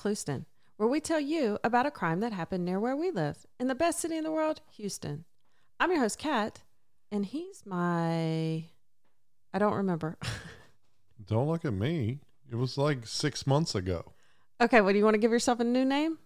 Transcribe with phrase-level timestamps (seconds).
[0.00, 0.46] Clueston,
[0.78, 3.74] where we tell you about a crime that happened near where we live, in the
[3.74, 5.26] best city in the world, Houston.
[5.78, 6.62] I'm your host, Kat,
[7.12, 8.64] and he's my.
[9.52, 10.16] I don't remember.
[11.26, 12.20] Don't look at me.
[12.50, 14.12] It was like six months ago.
[14.60, 16.18] okay, what do you want to give yourself a new name?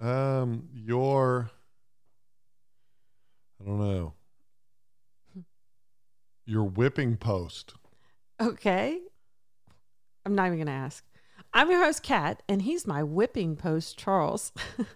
[0.00, 1.50] Um, your,
[3.60, 4.14] I don't know,
[6.46, 7.74] your whipping post.
[8.40, 9.00] Okay.
[10.24, 11.04] I'm not even going to ask.
[11.54, 14.52] I'm your host, Kat, and he's my whipping post, Charles.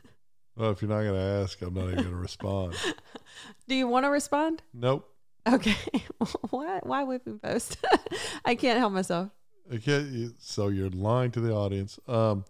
[0.56, 2.76] Well, if you're not going to ask, I'm not even going to respond.
[3.68, 4.62] do you want to respond?
[4.72, 5.06] Nope.
[5.46, 5.76] Okay.
[6.50, 7.76] why, why whipping post?
[8.44, 9.28] I can't help myself.
[9.70, 11.98] Okay, so you're lying to the audience.
[12.08, 12.46] Um,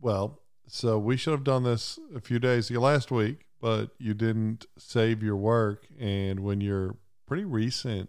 [0.00, 4.14] well, so we should have done this a few days ago last week, but you
[4.14, 8.08] didn't save your work, and when your pretty recent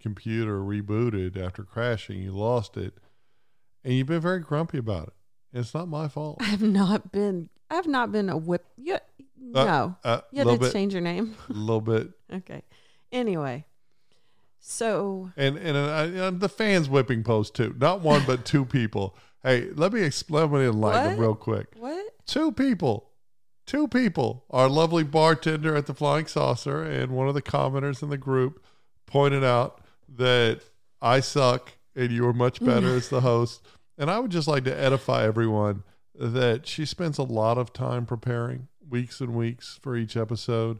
[0.00, 2.94] computer rebooted after crashing, you lost it,
[3.84, 5.14] and you've been very grumpy about it.
[5.52, 6.38] It's not my fault.
[6.40, 7.48] I have not been.
[7.70, 8.64] I have not been a whip.
[8.76, 8.98] You,
[9.38, 9.96] no.
[10.04, 11.34] A You had to bit, change your name.
[11.48, 12.62] a little bit, Okay.
[13.12, 13.64] Anyway,
[14.58, 17.74] so and and, uh, and the fans whipping post too.
[17.78, 19.16] Not one, but two people.
[19.42, 20.50] Hey, let me explain.
[20.52, 21.22] Me enlighten them What?
[21.22, 21.68] real quick.
[21.78, 22.06] what?
[22.26, 23.08] two people
[23.66, 28.08] two people our lovely bartender at the flying saucer and one of the commenters in
[28.08, 28.62] the group
[29.06, 30.60] pointed out that
[31.02, 33.60] i suck and you were much better as the host
[33.98, 35.82] and i would just like to edify everyone
[36.14, 40.78] that she spends a lot of time preparing weeks and weeks for each episode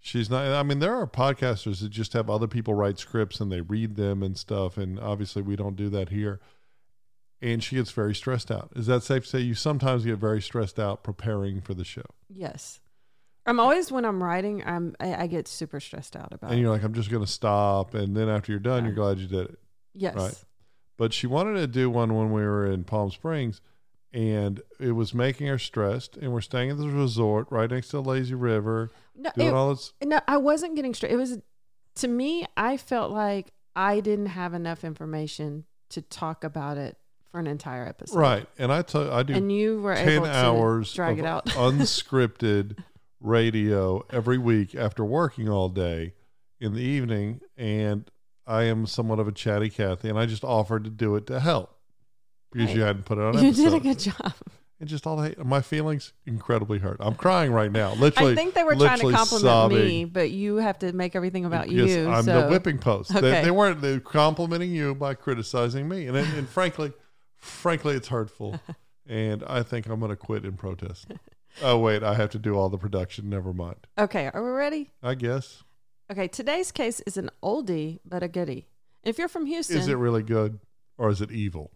[0.00, 3.50] she's not i mean there are podcasters that just have other people write scripts and
[3.52, 6.40] they read them and stuff and obviously we don't do that here
[7.44, 8.70] and she gets very stressed out.
[8.76, 12.04] Is that safe to say you sometimes get very stressed out preparing for the show?
[12.28, 12.78] Yes.
[13.46, 16.52] I'm always when I'm writing, I'm I, I get super stressed out about.
[16.52, 17.94] And you're like, I'm just going to stop.
[17.94, 18.90] And then after you're done, Yeah.
[18.90, 19.58] you're glad you did it.
[19.92, 20.14] Yes.
[20.14, 20.44] right.
[21.02, 23.60] But she wanted to do one when we were in Palm Springs,
[24.12, 26.16] and it was making her stressed.
[26.16, 29.52] And we're staying at this resort right next to the lazy river, No, doing it-
[29.52, 29.92] all this.
[30.00, 31.10] no, I wasn't getting straight.
[31.10, 31.38] It was
[31.96, 32.46] to me.
[32.56, 36.96] I felt like I didn't have enough information to talk about it
[37.32, 38.16] for an entire episode.
[38.20, 38.46] Right.
[38.56, 41.28] And I tell I do And you were 10 able to hours drag of it
[41.28, 41.46] out.
[41.56, 42.78] unscripted
[43.18, 46.14] radio every week after working all day
[46.60, 48.08] in the evening and
[48.46, 51.40] I am somewhat of a chatty Cathy and I just offered to do it to
[51.40, 51.76] help
[52.50, 53.62] because Hey, you hadn't put it on you episode.
[53.64, 54.32] did a good job.
[54.80, 56.96] and just all the my feelings incredibly hurt.
[57.00, 57.94] I'm crying right now.
[57.94, 59.78] Literally I think they were trying to compliment sobbing.
[59.78, 62.08] me, but you have to make everything about Yes, you.
[62.10, 63.12] I'm so the whipping post.
[63.14, 66.92] They, they weren't they were complimenting you by criticizing me, and and frankly,
[67.36, 68.58] frankly, it's hurtful.
[69.06, 71.06] and I think I'm going to quit in protest.
[71.62, 73.28] Oh wait, I have to do all the production.
[73.30, 73.86] Never mind.
[73.98, 74.90] Okay, are we ready?
[75.02, 75.62] I guess.
[76.12, 78.66] Okay, today's case is an oldie but a goodie.
[79.02, 80.60] If you're from Houston, Is it really good
[80.98, 81.70] or is it evil?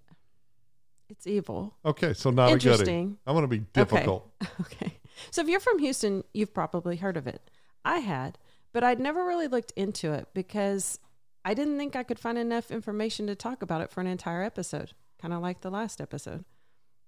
[1.09, 1.75] it's evil.
[1.87, 2.69] Okay, so not a goodie.
[2.69, 3.17] Interesting.
[3.27, 4.31] I'm going to be difficult.
[4.61, 4.99] Okay.
[5.31, 7.51] So if you're from Houston, you've probably heard of it.
[7.83, 8.37] I had,
[8.75, 10.99] but I'd never really looked into it because
[11.43, 14.43] I didn't think I could find enough information to talk about it for an entire
[14.43, 16.45] episode, kind of like the last episode.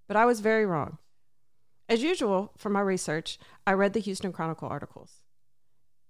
[0.07, 0.97] But I was very wrong.
[1.91, 5.21] As usual, for my research, I read the Houston Chronicle articles.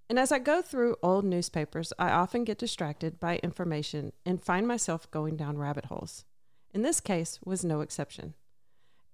[0.08, 4.66] And as I go through old newspapers, I often get distracted by information and find
[4.66, 6.24] myself going down rabbit holes.
[6.72, 8.34] In this case was no exception.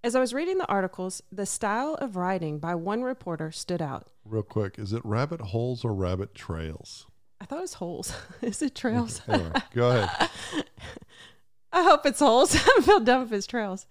[0.04, 4.08] As I was reading the articles, the style of writing by one reporter stood out.
[4.24, 7.06] Real quick, is it rabbit holes or rabbit trails?
[7.40, 8.14] I thought it was holes.
[8.42, 9.20] Is it trails?
[9.28, 10.30] Anyway, go ahead.
[11.72, 12.54] I hope it's holes.
[12.76, 13.86] I feel dumb if it's trails.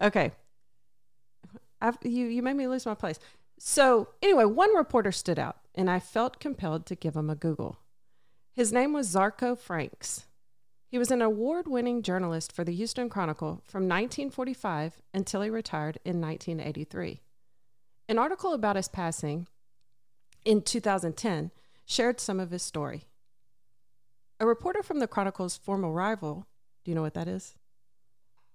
[0.00, 0.32] Okay.
[1.80, 3.18] I've, you, you made me lose my place.
[3.58, 7.78] So, anyway, one reporter stood out, and I felt compelled to give him a Google.
[8.52, 10.26] His name was Zarko Franks.
[10.88, 15.98] He was an award winning journalist for the Houston Chronicle from 1945 until he retired
[16.04, 17.20] in 1983.
[18.08, 19.48] An article about his passing
[20.44, 21.50] in 2010
[21.84, 23.04] shared some of his story.
[24.38, 26.46] A reporter from the Chronicle's former rival,
[26.84, 27.54] do you know what that is?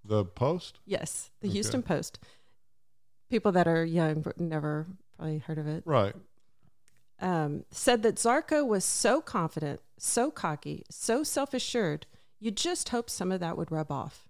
[0.03, 0.79] The post?
[0.85, 1.53] Yes, the Okay.
[1.53, 2.17] Houston Post.
[3.31, 5.83] People that are young but never probably heard of it.
[5.85, 6.13] Right.
[7.21, 12.07] Um, said that Zarko was so confident, so cocky, so self assured,
[12.41, 14.27] you just hope some of that would rub off.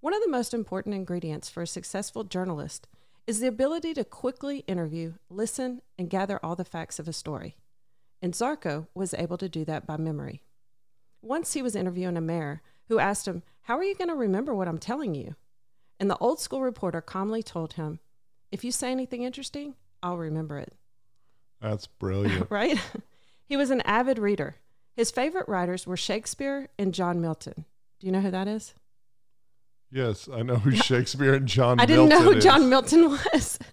[0.00, 2.88] One of the most important ingredients for a successful journalist
[3.24, 7.56] is the ability to quickly interview, listen, and gather all the facts of a story.
[8.20, 10.42] And Zarko was able to do that by memory.
[11.22, 14.54] Once he was interviewing a mayor who asked him, How are you going to remember
[14.54, 15.36] what I'm telling you?
[15.98, 18.00] And the old school reporter calmly told him,
[18.52, 20.74] If you say anything interesting, I'll remember it.
[21.60, 22.50] That's brilliant.
[22.50, 22.78] right?
[23.44, 24.56] he was an avid reader.
[24.94, 27.64] His favorite writers were Shakespeare and John Milton.
[28.00, 28.74] Do you know who that is?
[29.90, 32.40] Yes, I know who Shakespeare and John I didn't know Milton.
[32.40, 33.10] John Milton was.
[33.10, 33.38] I didn't Milton know who is.
[33.38, 33.58] John Milton was.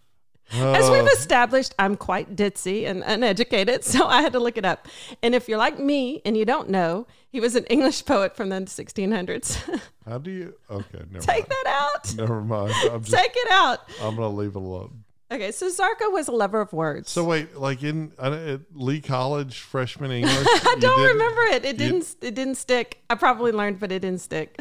[0.53, 4.65] As we've Oh, established, I'm quite ditzy and uneducated, so I had to look it
[4.65, 4.87] up.
[5.23, 8.50] And if you're like me and you don't know, he was an English poet from
[8.50, 9.81] the 1600s.
[10.06, 10.53] how do you?
[10.69, 11.45] Okay, never Take mind.
[11.50, 11.65] that
[11.95, 12.15] out.
[12.15, 12.74] Never mind.
[12.91, 13.12] I'm just.
[13.18, 13.80] Take it out.
[14.03, 15.03] I'm gonna leave it alone.
[15.31, 17.09] Okay, so Zarko was a lover of words.
[17.09, 20.45] So wait, like in uh, at Lee College freshman English.
[20.47, 21.65] I don't remember it.
[21.65, 22.15] It didn't.
[22.21, 23.01] It didn't stick.
[23.09, 24.59] I probably learned, but it didn't stick.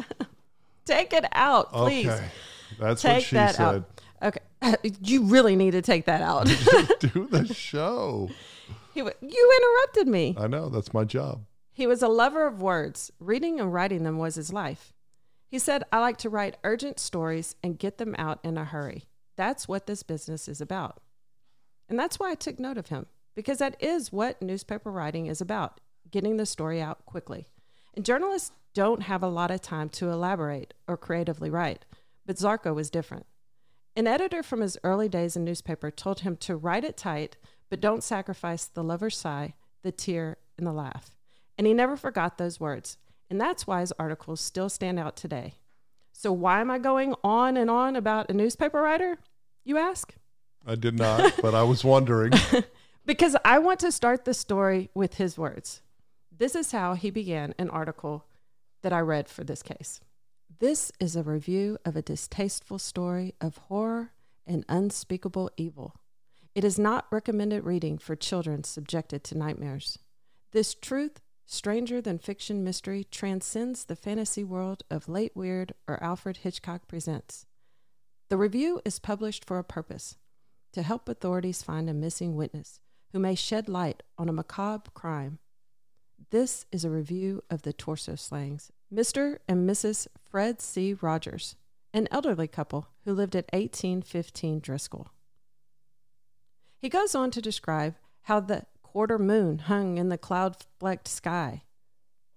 [0.85, 2.07] take it out, please.
[2.09, 2.25] Okay,
[2.79, 3.85] that's what she that said.
[4.23, 4.39] out.
[4.63, 6.47] Okay, you really need to take that out.
[6.99, 8.31] Do the show.
[8.95, 10.35] he, you interrupted me.
[10.39, 11.43] I know that's my job.
[11.73, 13.11] He was a lover of words.
[13.19, 14.93] Reading and writing them was his life.
[15.47, 19.05] He said, I like to write urgent stories and get them out in a hurry.
[19.35, 21.01] That's what this business is about.
[21.89, 25.41] And that's why I took note of him, because that is what newspaper writing is
[25.41, 25.79] about
[26.11, 27.47] getting the story out quickly.
[27.95, 31.85] And journalists don't have a lot of time to elaborate or creatively write,
[32.25, 33.25] but Zarko was different.
[33.95, 37.37] An editor from his early days in newspaper told him to write it tight,
[37.69, 41.11] but don't sacrifice the lover's sigh, the tear, and the laugh.
[41.57, 42.97] And he never forgot those words.
[43.29, 45.55] And that's why his articles still stand out today.
[46.11, 49.17] So, why am I going on and on about a newspaper writer,
[49.63, 50.13] you ask?
[50.65, 52.33] I did not, but I was wondering.
[53.05, 55.81] Because I want to start the story with his words.
[56.31, 58.25] This is how he began an article
[58.81, 59.99] that I read for this case.
[60.59, 64.11] This is a review of a distasteful story of horror
[64.47, 65.95] and unspeakable evil.
[66.55, 69.99] It is not recommended reading for children subjected to nightmares.
[70.53, 76.37] This truth, stranger than fiction mystery, transcends the fantasy world of Late Weird or Alfred
[76.37, 77.45] Hitchcock Presents.
[78.29, 80.17] The review is published for a purpose
[80.73, 82.79] to help authorities find a missing witness
[83.11, 85.39] who may shed light on a macabre crime.
[86.31, 88.71] This is a review of the torso slayings.
[88.91, 89.37] Mr.
[89.47, 90.07] and Mrs.
[90.23, 90.93] Fred C.
[90.93, 91.55] Rogers,
[91.93, 95.09] an elderly couple who lived at 1815 Driscoll.
[96.79, 101.63] He goes on to describe how the quarter moon hung in the cloud flecked sky.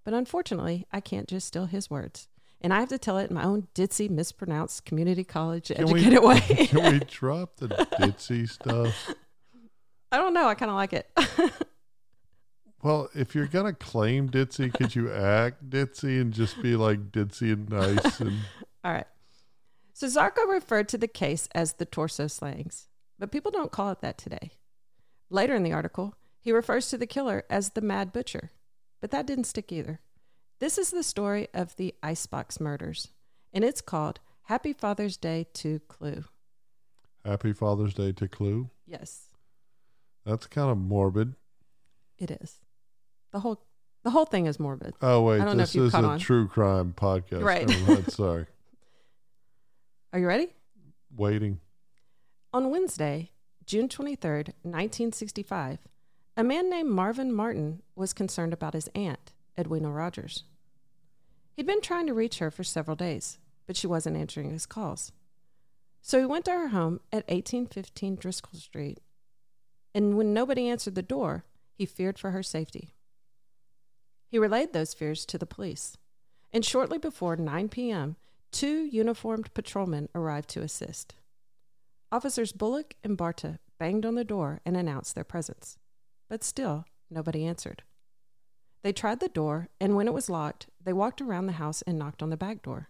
[0.07, 2.29] But unfortunately, I can't just steal his words.
[2.63, 6.01] And I have to tell it in my own ditzy, mispronounced community college Can we-
[6.01, 6.41] educated way.
[6.67, 9.13] Can we drop the ditzy stuff?
[10.11, 10.49] I don't know.
[10.49, 11.11] I kind of like it.
[12.83, 17.53] Well, if you're gonna claim ditzy, could you act ditzy and just be like ditzy
[17.53, 18.39] and nice and
[18.85, 19.07] All right.
[19.93, 22.87] So Zarko referred to the case as the torso slayings,
[23.19, 24.53] but people don't call it that today.
[25.31, 26.15] Later in the article,
[26.47, 28.53] he refers to the killer as the Mad Butcher,
[29.01, 29.99] but that didn't stick either.
[30.61, 33.09] This is the story of the Icebox murders,
[33.53, 36.23] and it's called Happy Father's Day to Clue.
[37.25, 38.71] Happy Father's Day to Clue?
[38.87, 39.31] Yes,
[40.25, 41.35] That's kind of morbid.
[42.17, 42.61] it is.
[43.33, 43.61] The whole
[44.05, 44.95] the whole thing is morbid.
[45.03, 46.21] Oh wait, I don't know this is a on.
[46.21, 47.43] true crime podcast.
[47.43, 47.69] Right.
[48.13, 48.47] Sorry.
[50.13, 50.47] Are you ready?
[51.13, 51.59] Waiting.
[52.53, 53.33] On Wednesday,
[53.67, 55.81] June 23rd, 1965,
[56.37, 60.45] a man named Marvin Martin was concerned about his aunt, Edwina Rogers.
[61.55, 65.13] He'd been trying to reach her for several days, but she wasn't answering his calls.
[66.03, 69.01] So he went to her home at 1815 Driscoll Street,
[69.95, 72.93] and when nobody answered the door, he feared for her safety.
[74.29, 75.97] He relayed those fears to the police,
[76.53, 78.17] and shortly before 9 p.m.,
[78.53, 81.15] two uniformed patrolmen arrived to assist.
[82.13, 85.79] Officers Bullock and Barta banged on the door and announced their presence,
[86.29, 87.83] but still nobody answered.
[88.83, 91.99] They tried the door, and when it was locked, they walked around the house and
[91.99, 92.89] knocked on the back door.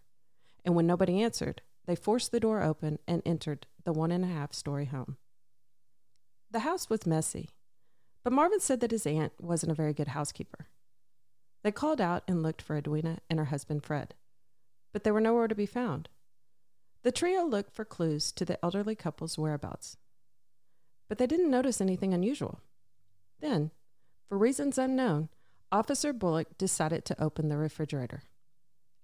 [0.65, 4.29] And when nobody answered, they forced the door open and entered the one and a
[4.29, 5.17] half story home.
[6.51, 7.51] The house was messy,
[8.25, 10.67] but Marvin said that his aunt wasn't a very good housekeeper.
[11.63, 14.15] They called out and looked for Edwina and her husband Fred,
[14.93, 16.09] but they were nowhere to be found.
[17.03, 19.97] The trio looked for clues to the elderly couple's whereabouts,
[21.09, 22.61] but they didn't notice anything unusual.
[23.41, 23.71] Then,
[24.29, 25.29] for reasons unknown,
[25.71, 28.23] Officer Bullock decided to open the refrigerator,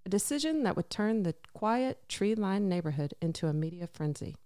[0.07, 4.37] a decision that would turn the quiet, tree lined neighborhood into a media frenzy.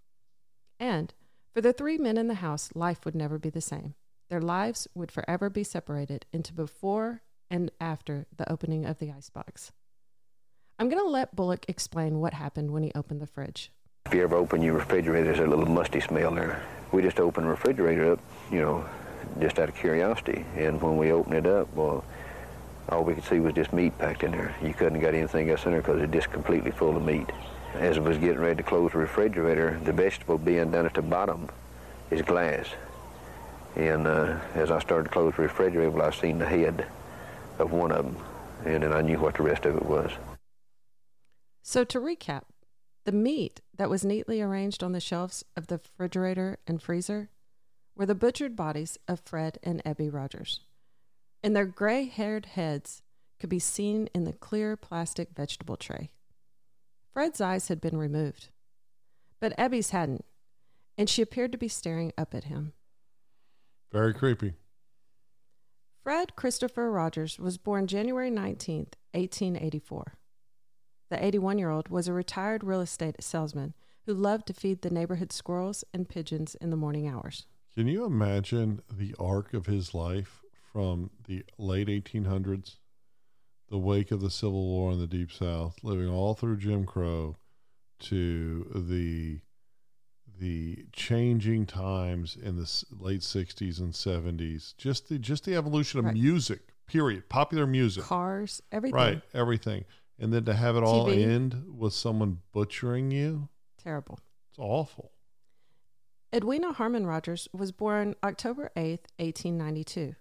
[0.78, 1.12] And
[1.52, 3.94] for the three men in the house, life would never be the same.
[4.28, 9.72] Their lives would forever be separated into before and after the opening of the icebox.
[10.78, 13.70] I'm going to let Bullock explain what happened when he opened the fridge.
[14.06, 16.62] If you ever open your refrigerator, there's a little musty smell there.
[16.92, 18.84] We just opened the refrigerator up, you know,
[19.40, 20.44] just out of curiosity.
[20.56, 22.04] And when we opened it up, well,
[22.88, 24.54] all we could see was just meat packed in there.
[24.62, 27.28] You couldn't got anything else in there because it's just completely full of meat.
[27.74, 31.02] As I was getting ready to close the refrigerator, the vegetable being down at the
[31.02, 31.48] bottom
[32.10, 32.66] is glass.
[33.74, 36.86] And uh, as I started to close the refrigerator, well, I seen the head
[37.58, 38.16] of one of them.
[38.64, 40.10] And then I knew what the rest of it was.
[41.62, 42.42] So, to recap,
[43.04, 47.28] The meat that was neatly arranged on the shelves of the refrigerator and freezer
[47.96, 50.60] were the butchered bodies of Fred and Ebby Rogers.
[51.42, 53.02] And their gray haired heads
[53.40, 56.10] could be seen in the clear plastic vegetable tray.
[57.12, 58.48] Fred's eyes had been removed,
[59.40, 60.24] but Ebby's hadn't,
[60.98, 62.72] and she appeared to be staring up at him.
[63.92, 64.54] Very creepy.
[66.02, 70.18] Fred Christopher Rogers was born January 19th, 1884.
[71.08, 73.74] The 81 year old was a retired real estate salesman
[74.04, 77.46] who loved to feed the neighborhood squirrels and pigeons in the morning hours.
[77.76, 80.42] Can you imagine the arc of his life
[80.72, 82.78] from the late 1800s,
[83.68, 87.36] the wake of the Civil War in the Deep South, living all through Jim Crow,
[88.00, 89.40] to the
[90.38, 96.04] the changing times in the late 60s and 70s, just the just the evolution of
[96.06, 96.14] Right.
[96.14, 98.94] music, period, popular music, Cars, everything.
[98.96, 99.84] right, everything,
[100.18, 104.18] and then to have it all end with someone butchering you, Terrible.
[104.50, 105.12] it's awful.
[106.34, 110.14] Edwina Harmon Rogers was born October 8th, 1892,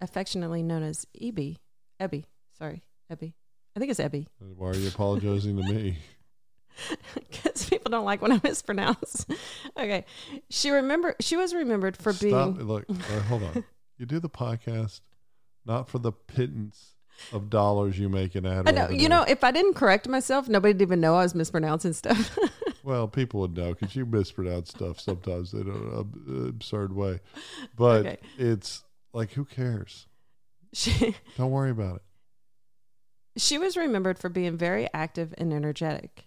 [0.00, 1.58] affectionately known as Ebby.
[2.00, 2.24] Ebby,
[2.58, 2.82] sorry,
[3.12, 3.34] Ebby.
[3.76, 4.26] I think it's Ebby.
[4.56, 5.98] Why are you apologizing to me?
[7.14, 9.26] because people don't like when I mispronounce.
[9.78, 10.04] okay,
[10.50, 12.56] she remember she was remembered for Stop.
[12.56, 13.64] being Look, right, hold on.
[13.96, 15.02] You do the podcast
[15.64, 16.96] not for the pittance
[17.32, 19.02] of dollars you make in ad I know revenue.
[19.02, 22.36] you know if I didn't correct myself, nobody'd even know I was mispronouncing stuff.
[22.84, 27.20] Well, people would know because you mispronounce stuff sometimes in an absurd way.
[27.76, 28.16] But Okay.
[28.38, 30.06] it's like, who cares?
[30.72, 32.02] she Don't worry about it.
[33.40, 36.26] she was remembered for being very active and energetic.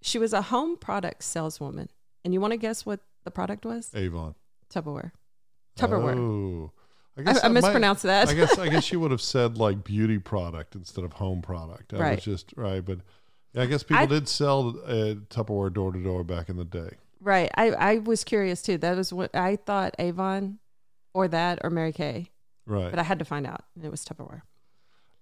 [0.00, 1.88] She was a home product saleswoman,
[2.24, 3.90] and you want to guess what the product was?
[3.94, 4.34] Avon.
[4.74, 5.12] Tupperware.
[5.78, 6.16] Tupperware.
[6.18, 6.72] Oh.
[7.16, 8.28] I I, guess I might- mispronounced that.
[8.28, 11.92] I guess I guess you would have said like beauty product instead of home product.
[11.92, 12.14] I Right.
[12.16, 13.00] was just right, but
[13.54, 16.64] yeah, I guess people I- did sell uh, Tupperware door to door back in the
[16.64, 16.96] day.
[17.20, 17.50] right.
[17.56, 18.78] I, I was curious too.
[18.78, 20.58] That was what I thought Avon
[21.14, 22.30] or that or Mary Kay,
[22.66, 22.90] Right.
[22.90, 24.42] but I had to find out, and it was Tupperware.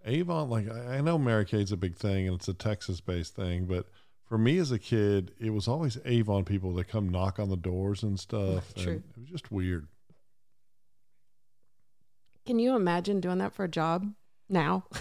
[0.07, 3.67] Avon, like I know Mary Kay's a big thing and it's a Texas based thing,
[3.67, 3.87] but
[4.25, 7.57] for me as a kid, it was always Avon people that come knock on the
[7.57, 8.73] doors and stuff.
[8.77, 8.93] True.
[8.93, 9.89] And it was just weird.
[12.47, 14.13] Can you imagine doing that for a job
[14.49, 14.85] now?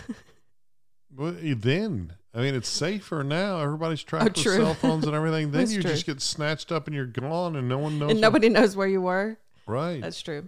[1.12, 3.60] But then, I mean, it's safer now.
[3.60, 4.58] Everybody's tracked oh, with Oh, true.
[4.58, 5.52] cell phones and everything.
[5.52, 5.92] Then you true.
[5.92, 8.12] just get snatched up and you're gone, and no one knows.
[8.12, 9.38] and nobody knows where you were.
[9.66, 10.00] right?
[10.02, 10.48] That's true.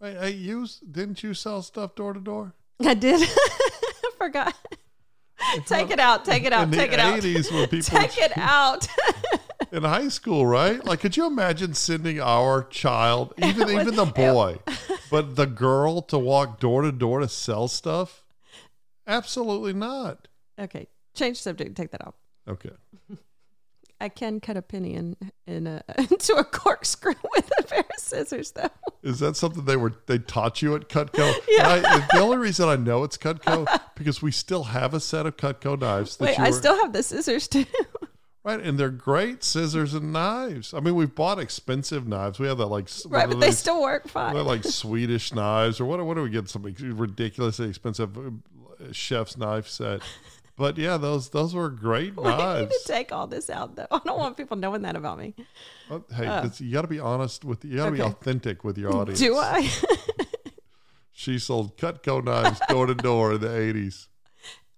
[0.00, 2.54] Hey, hey, you didn't you sell stuff door to door?
[2.84, 3.20] I did.
[3.22, 4.54] I forgot.
[5.66, 6.24] Take it out.
[6.24, 6.64] Take it out.
[6.64, 7.20] In the Take it out.
[7.20, 8.86] 80s when people Take it out.
[9.72, 10.84] in high school, right?
[10.84, 14.58] Like, could you imagine sending our child, even was- even the boy,
[15.10, 18.24] but the girl, to walk door to door to sell stuff?
[19.06, 20.28] Absolutely not.
[20.58, 20.86] okay.
[21.14, 21.76] Change subject.
[21.76, 22.14] Take that out.
[22.48, 22.70] Okay.
[24.00, 25.16] I can cut a penny in,
[25.46, 28.68] in a, into a corkscrew with a pair of scissors, though.
[29.04, 31.32] Is that something they were they taught you at Cutco?
[31.48, 31.68] Yeah.
[31.68, 35.36] I, the only reason I know it's Cutco because we still have a set of
[35.36, 36.16] Cutco knives.
[36.16, 37.64] That Wait, I were- still have the scissors too.
[38.42, 40.74] right, and they're great scissors and knives.
[40.74, 42.40] I mean, we've bought expensive knives.
[42.40, 44.34] We have that like right, but they still work fine.
[44.34, 46.04] They're like Swedish knives, or what?
[46.04, 46.48] What do we get?
[46.48, 48.30] Some ridiculously expensive uh,
[48.90, 50.00] chef's knife set.
[50.56, 53.86] But yeah, those those were great we need to take all this out, though.
[53.90, 55.34] I don't want people knowing that about me.
[55.90, 56.42] Oh, hey, uh.
[56.42, 57.76] this- you got to be honest with you.
[57.76, 59.18] Got to be authentic with your audience.
[59.18, 59.68] Do I?
[61.12, 64.08] She sold Cutco knives door to door in the eighties,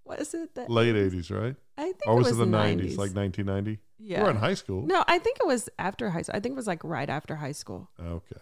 [0.03, 0.55] what is it?
[0.55, 1.57] That late eighties, right?
[1.79, 2.97] I think Or was it the 90s.
[2.99, 3.79] like nineteen ninety?
[3.99, 4.19] yeah.
[4.19, 4.85] You were in high school.
[4.87, 6.37] No, I think it was after high school.
[6.37, 7.89] I think it was like right after high school.
[8.01, 8.41] Okay,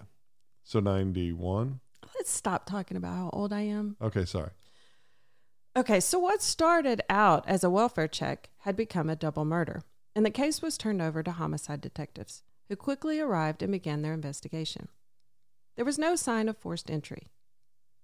[0.64, 1.80] so ninety one.
[2.16, 3.96] Let's stop talking about how old I am.
[4.02, 4.50] Okay, sorry.
[5.74, 9.82] Okay, so what started out as a welfare check had become a double murder,
[10.14, 14.12] and the case was turned over to homicide detectives, who quickly arrived and began their
[14.12, 14.88] investigation.
[15.76, 17.28] There was no sign of forced entry.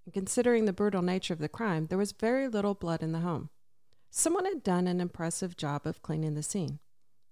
[0.06, 3.20] And considering the brutal nature of the crime, there was very little blood in the
[3.20, 3.50] home.
[4.10, 6.78] Someone had done an impressive job of cleaning the scene,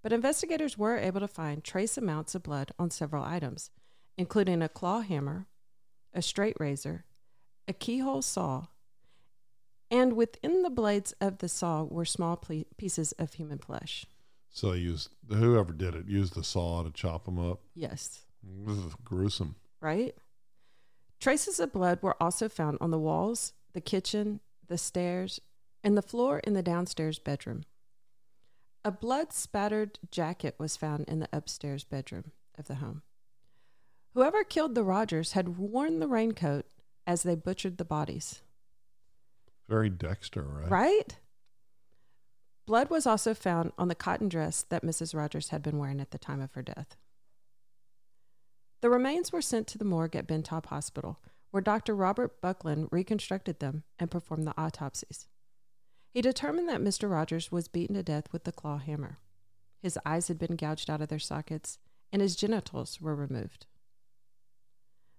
[0.03, 3.71] but investigators were able to find trace amounts of blood on several items,
[4.19, 5.47] including a claw hammer,
[6.13, 7.07] a straight razor,
[7.67, 8.67] a keyhole saw,
[9.91, 14.07] and within the blades of the saw were small ple- pieces of human flesh.
[14.51, 17.61] So they used whoever did it used the saw to chop them up.
[17.75, 18.25] Yes,
[18.69, 19.57] Ugh, gruesome.
[19.81, 20.15] right?
[21.21, 25.41] Traces of blood were also found on the walls, the kitchen, the stairs,
[25.85, 27.65] and the floor in the downstairs bedroom.
[28.85, 33.03] A blood spattered jacket was found in the upstairs bedroom of the home.
[34.15, 36.67] Whoever killed the Rogers had worn the raincoat
[37.07, 38.41] as they butchered the bodies.
[39.69, 40.71] Very Dexter, right?
[40.71, 41.19] right?
[42.67, 45.15] Blood was also found on the cotton dress that Mrs.
[45.15, 46.97] Rogers had been wearing at the time of her death.
[48.83, 51.21] The remains were sent to the morgue at Ben Taub Hospital,
[51.51, 51.95] where Dr.
[51.95, 55.27] Robert Buckland reconstructed them and performed the autopsies.
[56.13, 57.11] He determined that Mr.
[57.11, 59.19] Rogers was beaten to death with the claw hammer.
[59.83, 61.79] His eyes had been gouged out of their sockets,
[62.13, 63.67] and his genitals were removed.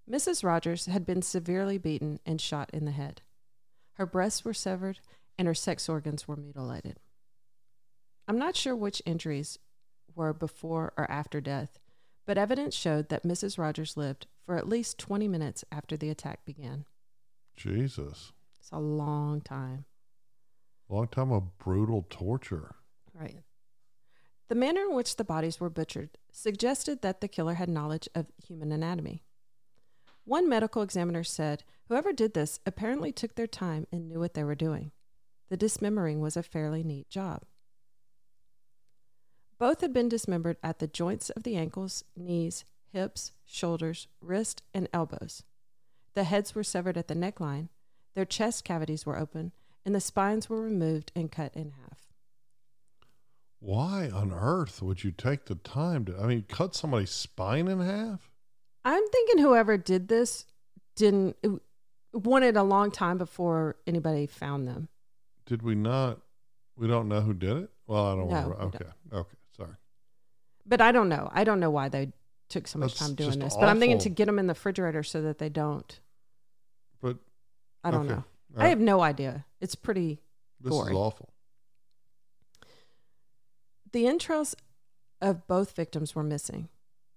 [0.10, 0.44] Mrs.
[0.44, 3.22] Rogers had been severely beaten and shot in the head.
[3.98, 5.00] Her breasts were severed,
[5.40, 7.00] and her sex organs were mutilated.
[8.28, 9.58] I'm not sure which injuries
[10.16, 11.80] were before or after death,
[12.26, 13.58] but evidence showed that Mrs.
[13.58, 16.86] Rogers lived for at least 20 minutes after the attack began.
[17.56, 18.34] Jesus.
[18.60, 19.86] It's a long time.
[20.90, 22.76] Long time of brutal torture.
[23.14, 23.42] Right.
[24.48, 28.28] The manner in which the bodies were butchered suggested that the killer had knowledge of
[28.46, 29.24] human anatomy.
[30.28, 34.44] One medical examiner said whoever did this apparently took their time and knew what they
[34.44, 34.92] were doing.
[35.48, 37.44] The dismembering was a fairly neat job.
[39.58, 44.90] Both had been dismembered at the joints of the ankles, knees, hips, shoulders, wrists, and
[44.92, 45.44] elbows.
[46.14, 47.70] The heads were severed at the neckline,
[48.14, 49.54] their chest cavities were open,
[49.86, 52.12] and the spines were removed and cut in half.
[53.60, 57.80] Why on earth would you take the time to, I mean, cut somebody's spine in
[57.80, 58.30] half?
[58.88, 60.46] I'm thinking whoever did this
[60.96, 61.52] didn't it
[62.14, 64.88] wanted a long time before anybody found them.
[65.46, 66.22] Did we not,
[66.78, 67.70] we don't know who did it?
[67.86, 69.74] Well, I don't No, want we to, okay, okay, sorry.
[70.66, 71.30] But I don't know.
[71.34, 72.14] I don't know why they
[72.48, 73.58] took so much That's time doing this.
[73.58, 76.00] But I'm thinking to get them in the refrigerator so that they don't.
[77.02, 77.18] But
[77.84, 78.10] I don't Okay.
[78.16, 78.24] know.
[78.56, 79.46] all I right, have no idea.
[79.60, 80.22] It's pretty.
[80.62, 80.92] This gory.
[80.94, 81.34] is awful.
[83.92, 84.56] The entrails
[85.22, 86.70] of both victims were missing,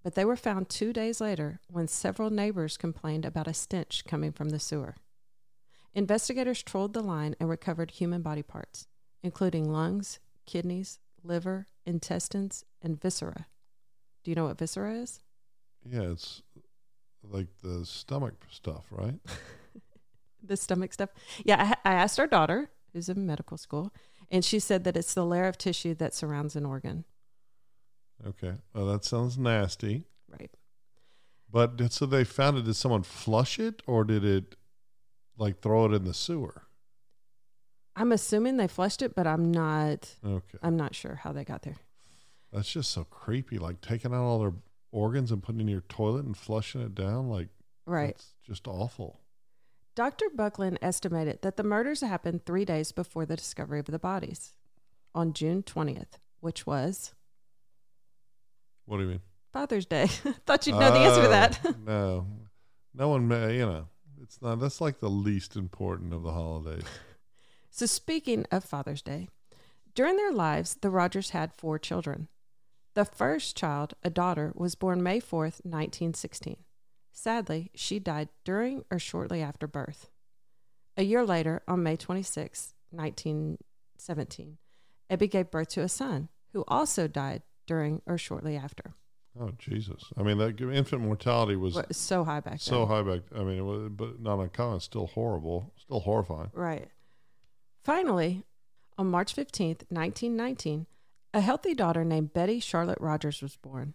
[0.03, 4.31] but they were found two days later when several neighbors complained about a stench coming
[4.31, 4.95] from the sewer.
[5.93, 8.87] Investigators trolled the line and recovered human body parts,
[9.21, 13.47] including lungs, kidneys, liver, intestines, and viscera.
[14.23, 15.19] Do you know what viscera is?
[15.85, 16.41] Yeah, it's
[17.23, 19.19] like the stomach stuff, right?
[20.43, 21.09] the stomach stuff.
[21.43, 23.93] Yeah, I, I asked our daughter, who's in medical school,
[24.29, 27.05] and she said that it's the layer of tissue that surrounds an organ.
[28.27, 28.53] Okay.
[28.73, 30.05] Well, that sounds nasty.
[30.29, 30.51] Right.
[31.51, 32.65] But did, so they found it.
[32.65, 34.55] Did someone flush it or did it
[35.37, 36.63] like throw it in the sewer?
[37.95, 40.15] I'm assuming they flushed it, but I'm not.
[40.25, 40.57] Okay.
[40.61, 41.75] I'm not sure how they got there.
[42.53, 43.57] That's just so creepy.
[43.57, 44.53] Like taking out all their
[44.91, 47.29] organs and putting it in your toilet and flushing it down.
[47.29, 47.49] Like,
[47.85, 48.11] Right.
[48.11, 49.19] It's just awful.
[49.95, 50.25] Dr.
[50.33, 54.53] Buckland estimated that the murders happened three days before the discovery of the bodies,
[55.13, 57.13] on June 20th, which was
[58.91, 59.21] What do you mean?
[59.53, 60.07] Father's Day.
[60.45, 61.59] Thought you'd know the answer to oh, that.
[61.63, 62.27] Oh, no,
[62.93, 63.87] no one may, you know,
[64.21, 66.83] it's not, that's like the least important of the holidays.
[67.73, 69.29] So, speaking of Father's Day,
[69.95, 72.27] during their lives, the Rogers had four children.
[72.95, 76.57] The first child, a daughter, was born May 4th, 1916.
[77.13, 80.09] Sadly, she died during or shortly after birth.
[80.97, 84.57] A year later, on May 26, 1917,
[85.09, 88.95] Ebby gave birth to a son who also died during or shortly after.
[89.39, 90.03] Oh, Jesus.
[90.17, 92.59] I mean, that infant mortality was Wa- so high back then.
[92.59, 93.21] so high back.
[93.33, 94.81] I mean, it was, but not uncommon.
[94.81, 95.71] Still horrible.
[95.77, 96.51] Still horrifying.
[96.53, 96.89] Right.
[97.81, 98.43] Finally,
[98.97, 100.85] on March 15th, 1919,
[101.33, 103.93] a healthy daughter named Betty Charlotte Rogers was born.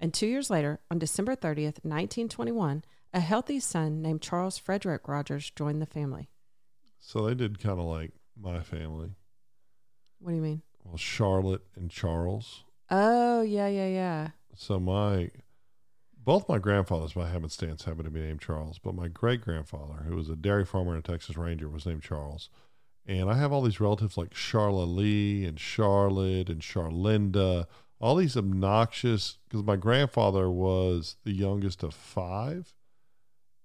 [0.00, 2.82] And two years later, on December 30th, 1921,
[3.14, 6.28] a healthy son named Charles Frederick Rogers joined the family.
[6.98, 9.10] So they did kind of like my family.
[10.18, 10.62] What do you mean?
[10.82, 12.64] Well, Charlotte and Charles.
[12.90, 14.28] Oh, yeah, yeah, yeah.
[14.54, 15.30] So my
[16.26, 20.16] both my grandfathers by happenstance happen to be named Charles, but my great grandfather, who
[20.16, 22.50] was a dairy farmer and a Texas Ranger, was named Charles.
[23.06, 27.66] And I have all these relatives like Charla Lee and Charlotte and Charlinda,
[28.00, 32.74] all these obnoxious because my grandfather was the youngest of five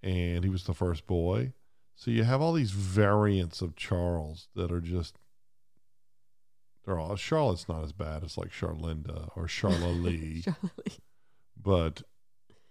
[0.03, 1.53] and he was the first boy.
[1.95, 5.17] So you have all these variants of Charles that are just
[6.85, 10.43] they're all Charlotte's not as bad as like Charlinda or Charla Lee.
[11.61, 12.03] But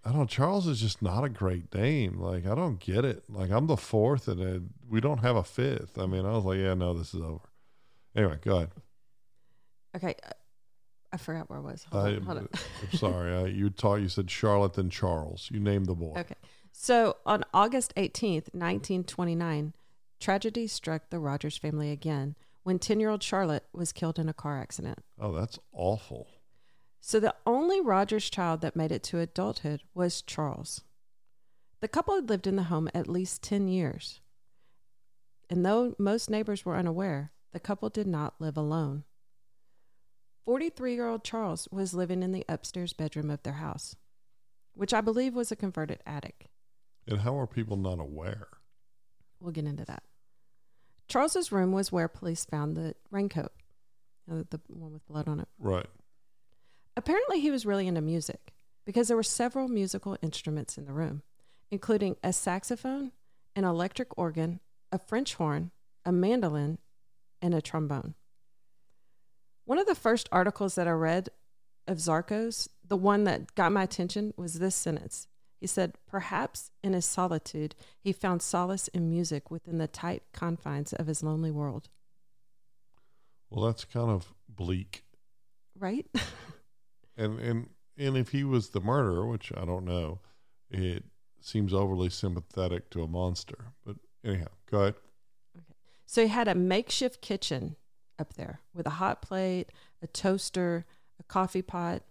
[0.03, 0.25] I don't know.
[0.25, 2.19] Charles is just not a great name.
[2.19, 3.23] Like I don't get it.
[3.29, 5.97] Like I'm the fourth, and it, we don't have a fifth.
[5.97, 7.49] I mean, I was like, yeah, no, this is over.
[8.15, 8.71] Anyway, go ahead.
[9.95, 10.15] Okay.
[10.25, 10.31] uh,
[11.13, 11.85] I forgot where I was.
[11.91, 12.49] Hold I, on, hold on.
[12.53, 13.35] I'm sorry.
[13.35, 14.01] I, you taught.
[14.01, 15.49] You said Charlotte, then Charles.
[15.51, 16.15] You named the boy.
[16.17, 16.35] Okay.
[16.71, 19.73] So on August 18th, 1929,
[20.19, 24.33] tragedy struck the Rogers family again when 10 year old Charlotte was killed in a
[24.33, 24.99] car accident.
[25.19, 26.27] Oh, that's awful.
[26.99, 30.81] So the only Rogers child that made it to adulthood was Charles.
[31.79, 34.21] The couple had lived in the home at least 10 years.
[35.49, 39.03] And though most neighbors were unaware, the couple did not live alone.
[40.45, 43.95] 43 year old Charles was living in the upstairs bedroom of their house,
[44.73, 46.47] which I believe was a converted attic.
[47.07, 48.47] And how are people not aware?
[49.39, 50.03] We'll get into that.
[51.11, 53.51] Charles's room was where police found the raincoat,
[54.27, 55.47] know, the one with blood on it.
[55.59, 55.87] Right.
[56.95, 58.53] Apparently, he was really into music
[58.85, 61.21] because there were several musical instruments in the room,
[61.69, 63.11] including a saxophone,
[63.55, 65.71] an electric organ, a French horn,
[66.05, 66.77] a mandolin,
[67.41, 68.15] and a trombone.
[69.65, 71.29] One of the first articles that I read
[71.87, 75.27] of Zarkos, the one that got my attention, was this sentence.
[75.61, 80.91] He said, Perhaps in his solitude, he found solace in music within the tight confines
[80.91, 81.87] of his lonely world.
[83.51, 85.05] Well, that's kind of bleak.
[85.79, 86.07] Right?
[87.17, 90.21] And and and if he was the murderer, which I don't know,
[90.69, 91.03] it
[91.41, 93.73] seems overly sympathetic to a monster.
[93.85, 94.95] But anyhow, go ahead.
[95.55, 95.75] Okay.
[96.05, 97.75] So he had a makeshift kitchen
[98.17, 99.67] up there with a hot plate,
[100.01, 100.85] a toaster,
[101.19, 102.01] a coffee pot.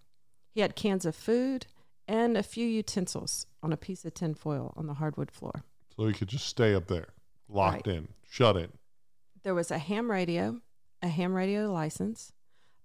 [0.53, 1.65] He had cans of food
[2.11, 5.63] and a few utensils on a piece of tin foil on the hardwood floor.
[5.95, 7.07] So he could just stay up there,
[7.47, 8.67] locked in, shut in.
[9.43, 10.59] There was a ham radio,
[11.01, 12.33] a ham radio license,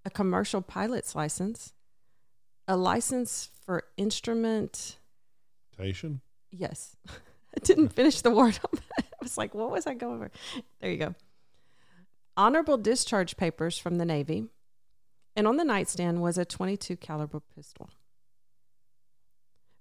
[0.05, 1.73] a commercial pilot's license,
[2.69, 4.99] a license for instrument.
[5.75, 6.21] Station?
[6.53, 6.97] Yes.
[7.09, 8.61] I didn't finish the word.
[8.97, 10.31] I was like, what was I going for?
[10.81, 11.15] There you go.
[12.37, 14.45] Honorable discharge papers from the Navy.
[15.35, 17.91] And on the nightstand was a 22 caliber pistol.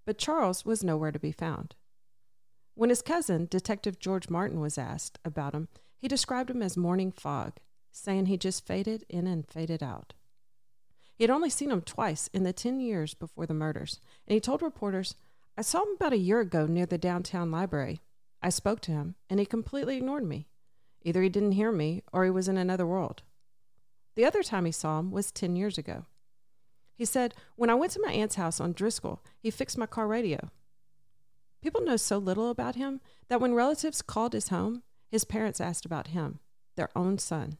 [0.06, 1.76] But Charles was nowhere to be found.
[2.76, 7.12] When his cousin, Detective George Martin, was asked about him, he described him as morning
[7.12, 7.54] fog,
[7.92, 10.14] saying he just faded in and faded out.
[11.16, 14.42] He had only seen him twice in the 10 years before the murders, and he
[14.42, 15.16] told reporters,
[15.58, 18.02] I saw him about a year ago near the downtown library.
[18.42, 20.48] I spoke to him, and he completely ignored me.
[21.02, 23.24] Either he didn't hear me or he was in another world.
[24.16, 26.06] The other time he saw him was 10 years ago.
[26.96, 30.08] He said, When I went to my aunt's house on Driscoll, he fixed my car
[30.08, 30.50] radio.
[31.62, 35.86] People know so little about him that when relatives called his home, his parents asked
[35.86, 36.40] about him,
[36.76, 37.58] their own son.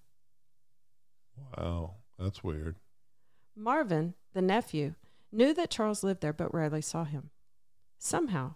[1.58, 2.78] Wow, that's weird.
[3.56, 4.96] Marvin, the nephew,
[5.32, 7.30] knew that Charles lived there but rarely saw him.
[7.98, 8.56] Somehow,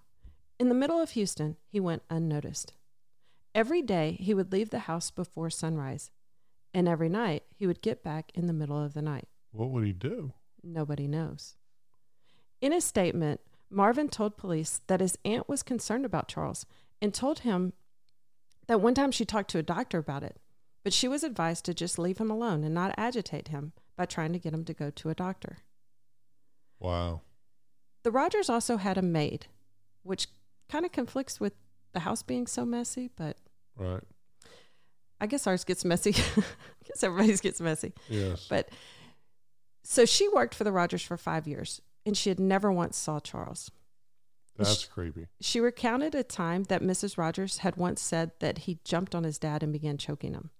[0.60, 2.74] in the middle of Houston, he went unnoticed.
[3.56, 6.12] Every day he would leave the house before sunrise,
[6.74, 9.28] and every night he would get back in the middle of the night.
[9.52, 10.34] What would he do?
[10.64, 11.56] Nobody knows.
[12.62, 16.66] In a statement, Marvin told police that his aunt was concerned about Charles
[17.02, 17.74] and told him
[18.68, 20.38] that one time she talked to a doctor about it,
[20.84, 24.34] but she was advised to just leave him alone and not agitate him by trying
[24.34, 25.60] to get him to go to a doctor.
[26.80, 27.22] Wow.
[28.04, 29.48] The Rogers also had a maid,
[30.04, 30.28] which
[30.70, 31.54] kind of conflicts with
[31.94, 33.38] the house being so messy, but
[33.76, 34.04] Right.
[35.22, 36.12] I guess ours gets messy.
[36.38, 36.44] I
[36.88, 37.94] guess everybody's gets messy.
[38.08, 38.46] Yes.
[38.50, 38.70] But
[39.90, 43.20] so she worked for the Rogers for five years, and she had never once saw
[43.20, 43.72] Charles.
[44.56, 45.26] that's creepy.
[45.42, 47.18] She recounted a time that Mrs.
[47.18, 50.52] Rogers had once said that he jumped on his dad and began choking him.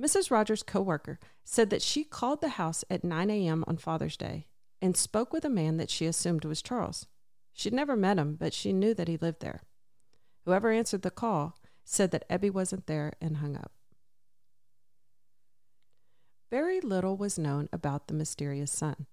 [0.00, 0.30] Mrs.
[0.30, 3.62] Rogers' coworker said that she called the house at 9 a.m.
[3.66, 4.46] on Father's Day
[4.80, 7.06] and spoke with a man that she assumed was Charles.
[7.52, 9.60] She'd never met him, but she knew that he lived there.
[10.46, 13.72] Whoever answered the call said that Ebby wasn't there and hung up.
[16.54, 19.06] Very little was known about the mysterious son.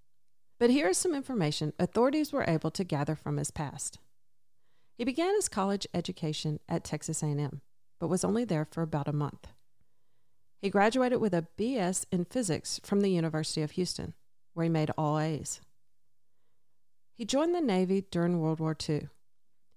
[0.60, 3.98] But here is some information authorities were able to gather from his past.
[4.96, 7.62] He began his college education at Texas A&M,
[8.00, 9.48] but was only there for about a month.
[10.62, 14.14] He graduated with a BS in physics from the University of Houston,
[14.54, 15.62] where he made all A's.
[17.18, 19.10] He joined the Navy during World War II.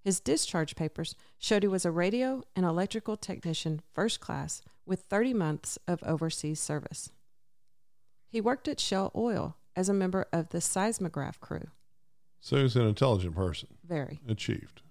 [0.03, 5.33] His discharge papers showed he was a radio and electrical technician first class with 30
[5.33, 7.11] months of overseas service.
[8.35, 11.68] He worked at Shell Oil as a member of the seismograph crew.
[12.40, 13.68] So he's an intelligent person.
[13.87, 14.18] Very.
[14.27, 14.83] Achieved.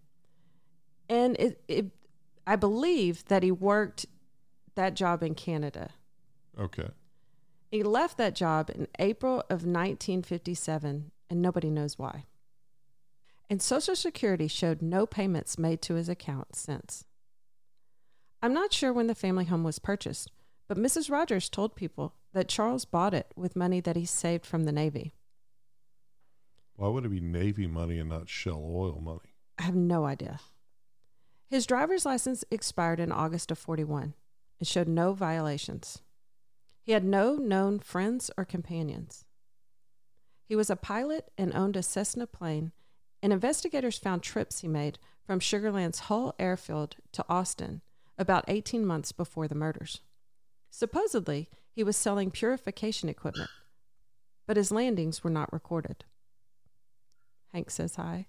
[1.09, 1.87] And it, it
[2.47, 4.05] I believe that he worked
[4.75, 5.89] that job in Canada.
[6.57, 6.87] Okay.
[7.69, 12.23] He left that job in April of 1957, and nobody knows why.
[13.49, 17.03] And Social Security showed no payments made to his account since.
[18.41, 20.31] I'm not sure when the family home was purchased,
[20.73, 21.11] but Mrs.
[21.11, 25.13] Rogers told people that Charles bought it with money that he saved from the Navy.
[26.75, 29.35] Why would it be Navy money and not Shell Oil money?
[29.59, 30.39] I have no idea.
[31.47, 34.15] His driver's license expired in August of 41
[34.59, 36.01] and showed no violations.
[36.81, 39.25] He had no known friends or companions.
[40.43, 42.71] He was a pilot and owned a Cessna plane,
[43.21, 47.83] and investigators found trips he made from Sugar Land's Hull airfield to Austin
[48.17, 50.01] about 18 months before the murders.
[50.75, 53.51] Supposedly, he was selling purification equipment,
[54.47, 56.03] but his landings were not recorded.
[57.53, 58.25] Hank says hi.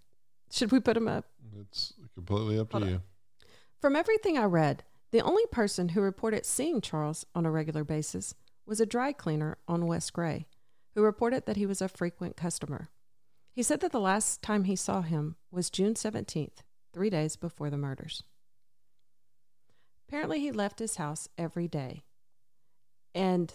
[0.53, 1.25] Should we put him up?
[1.59, 2.89] It's completely up to on.
[2.89, 3.03] you.
[3.81, 8.35] From everything I read, the only person who reported seeing Charles on a regular basis
[8.67, 10.47] was a dry cleaner on West Gray,
[10.95, 12.91] who reported that he was a frequent customer.
[13.53, 16.59] He said that the last time he saw him was June 17th,
[16.93, 18.23] three days before the murders.
[20.07, 22.05] Apparently, he left his house every day,
[23.15, 23.53] and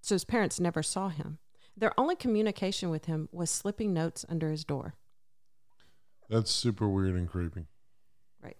[0.00, 1.38] so his parents never saw him.
[1.76, 4.94] Their only communication with him was slipping notes under his door.
[6.28, 7.66] That's super weird and creepy.
[8.42, 8.56] Right.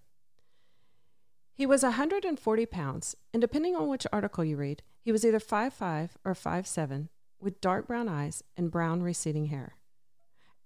[1.54, 6.10] He was 140 pounds, and depending on which article you read, he was either 5'5
[6.24, 7.08] or 5'7
[7.40, 9.76] with dark brown eyes and brown receding hair.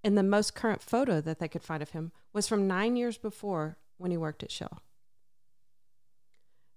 [0.02, 3.16] And the most current photo that they could find of him was from nine years
[3.16, 4.82] before when he worked at Shell.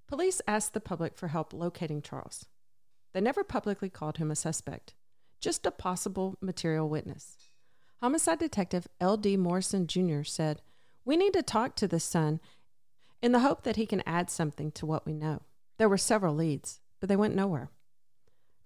[0.07, 2.45] Police asked the public for help locating Charles.
[3.17, 4.93] They never publicly called him a suspect,
[5.41, 7.49] just a possible material witness.
[7.99, 9.37] Homicide Detective L.D.
[9.37, 10.21] Morrison Jr.
[10.21, 10.61] said,
[11.03, 12.39] We need to talk to the son
[13.19, 15.41] in the hope that he can add something to what we know.
[15.79, 17.71] There were several leads, but they went nowhere.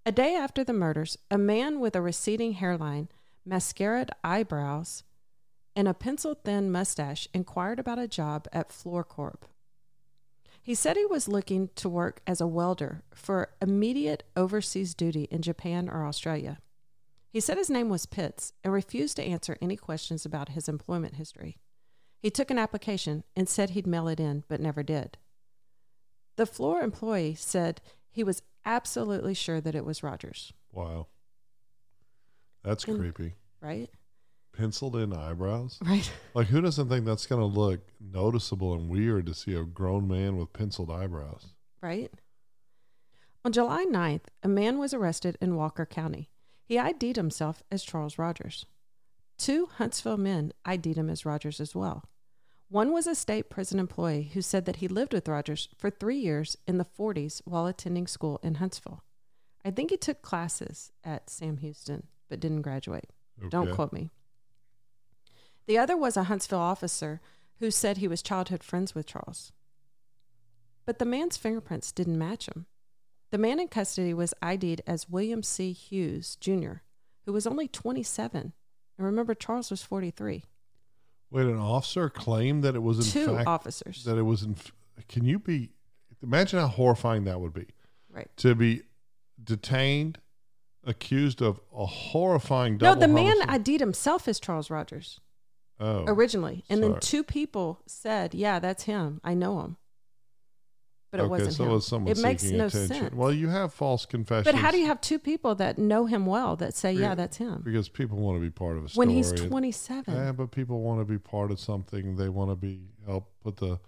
[0.06, 3.08] A day after the murders, a man with a receding hairline,
[3.48, 5.04] mascaraed eyebrows,
[5.78, 9.46] and a pencil thin mustache inquired about a job at Fluor Corp.
[10.62, 15.42] He said he was looking to work as a welder for immediate overseas duty in
[15.42, 16.60] Japan or Australia.
[17.30, 21.16] He said his name was Pitts and refused to answer any questions about his employment
[21.16, 21.58] history.
[22.20, 25.18] He took an application and said he'd mail it in, but never did.
[26.36, 31.08] The Fluor employee said he was absolutely sure that it was Rogers, Wow.
[32.64, 33.34] That's And- creepy.
[33.62, 33.90] right?
[34.54, 35.80] Penciled in eyebrows.
[35.84, 36.12] Right.
[36.34, 40.08] Like, who doesn't think that's going to look noticeable and weird to see a grown
[40.08, 41.48] man with penciled eyebrows?
[41.82, 42.12] Right?
[43.44, 46.30] On July 9th, a man was arrested in Walker County.
[46.64, 48.66] He ID'd himself as Charles Rogers.
[49.38, 52.04] Two Huntsville men ID'd him as Rogers as well.
[52.70, 56.18] One was a state prison employee who said that he lived with Rogers for three
[56.18, 59.04] years in the 40s while attending school in Huntsville.
[59.66, 63.10] I think he took classes at Sam Houston, but didn't graduate.
[63.50, 64.10] Don't quote me.
[65.72, 67.22] The other was a Huntsville officer
[67.60, 69.54] who said he was childhood friends with Charles.
[70.86, 72.66] But the man's fingerprints didn't match him.
[73.30, 75.72] The man in custody was ID'd as William C.
[75.72, 76.82] Hughes, Jr.,
[77.26, 78.52] who was only 27.
[78.98, 80.44] And remember, Charles was 43.
[81.30, 84.04] Wait, an officer claimed that it was in Two fact officers.
[84.04, 84.58] that it was in.
[85.08, 85.70] Can you be?
[86.22, 87.68] Imagine how horrifying that would be
[88.12, 88.28] right.
[88.36, 88.82] to be
[89.42, 90.18] detained,
[90.84, 93.00] accused of a horrifying double.
[93.00, 93.38] No, the man.
[93.48, 95.22] ID'd himself as Charles Rogers
[95.82, 96.64] oh, originally.
[96.70, 99.20] And then two people said, yeah, that's him.
[99.24, 99.78] I know him.
[101.12, 101.70] But it okay, wasn't so him.
[101.70, 102.88] it was someone it makes no attention.
[102.88, 103.14] sense.
[103.14, 104.46] Well, you have false confessions.
[104.46, 107.16] but how do you have two people that know him well that say, yeah, Yeah.
[107.16, 107.62] that's him?
[107.66, 109.08] Because people want to be part of a story.
[109.08, 110.14] When he's 27.
[110.16, 112.16] Yeah, but people want to be part of something.
[112.16, 113.80] They want to be help put the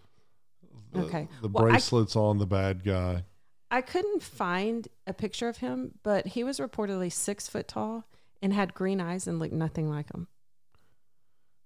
[0.92, 1.28] the, Okay.
[1.42, 3.24] the Well, I- bracelets on the bad guy.
[3.72, 8.04] I couldn't find a picture of him, but he was reportedly six foot tall
[8.42, 10.28] and had green eyes and looked nothing like him.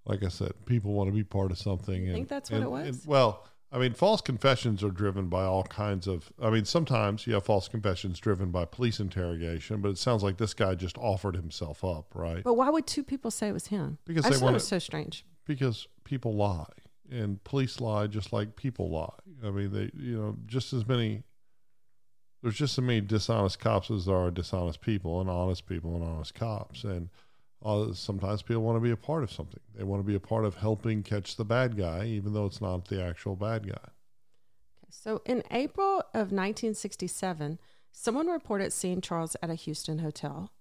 [0.07, 2.05] Like I said, people want to be part of something.
[2.05, 2.87] And, think that's what and- it was?
[2.87, 6.31] and- well, I mean, false confessions are driven by all kinds of.
[6.41, 10.37] I mean, sometimes you have false confessions driven by police interrogation, but it sounds like
[10.37, 12.43] this guy just offered himself up, right?
[12.43, 13.97] But why would two people say it was him?
[14.05, 15.25] Because I they it was so strange.
[15.45, 16.65] because people lie
[17.11, 19.09] and police lie just like people lie.
[19.45, 21.23] I mean, they, you know, just as many,
[22.41, 26.03] there's just as many dishonest cops as there are dishonest people and honest people and
[26.03, 26.85] honest cops.
[26.85, 27.09] And
[27.63, 29.59] uh, sometimes people want to be a part of something.
[29.75, 32.61] They want to be a part of helping catch the bad guy, even though it's
[32.61, 33.89] not the actual bad guy.
[34.89, 37.59] So in April of 1967,
[37.91, 40.51] someone reported seeing Charles at a Houston hotel.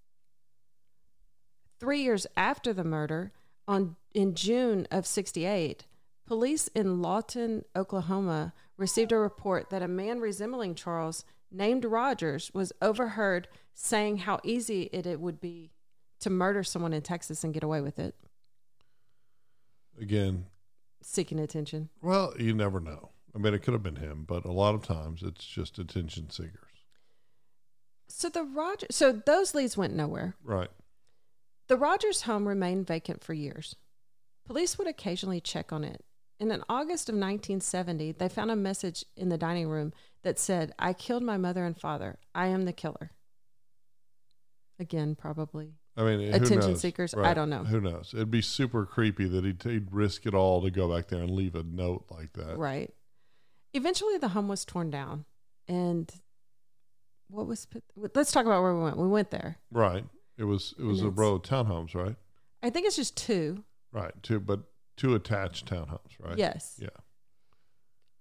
[1.79, 3.33] Three years after the murder,
[3.69, 5.87] on in June of 68,
[6.27, 12.73] police in Lawton, Oklahoma, received a report that a man resembling Charles, named Rogers, was
[12.81, 15.73] overheard saying how easy it, it would be
[16.27, 18.17] to murder someone in Texas and get away with it,
[20.01, 20.47] Again,
[21.03, 21.89] seeking attention.
[22.03, 23.11] well, you never know.
[23.33, 26.31] I mean, it could have been him, but a lot of times it's just attention
[26.31, 26.53] seekers.
[28.09, 30.35] So the Roger, so those leads went nowhere.
[30.43, 30.71] Right.
[31.69, 33.77] The Rogers home remained vacant for years.
[34.47, 36.05] Police would occasionally check on it.
[36.41, 39.93] And in August of 1970, they found a message in the dining room
[40.25, 42.19] that said, I killed my mother and father.
[42.35, 43.13] I am the killer.
[44.79, 45.75] Again, probably.
[45.97, 47.15] I mean, Attention seekers?
[47.15, 47.65] I don't know.
[47.65, 48.13] Who knows?
[48.13, 51.31] It'd be super creepy that he'd, he'd risk it all to go back there and
[51.31, 52.59] leave a note like that.
[52.59, 52.93] Right.
[53.73, 55.25] Eventually, the home was torn down.
[55.69, 56.13] And
[57.29, 57.67] what was?
[57.97, 58.99] Let's talk about where we went.
[58.99, 59.59] We went there.
[59.73, 60.05] Right.
[60.39, 62.15] It was it was a row of townhomes, right?
[62.63, 63.65] I think it's just two.
[63.93, 64.13] Right.
[64.23, 64.61] Two, but
[64.97, 66.37] two attached townhomes, right?
[66.37, 66.79] Yes.
[66.79, 66.89] Yeah.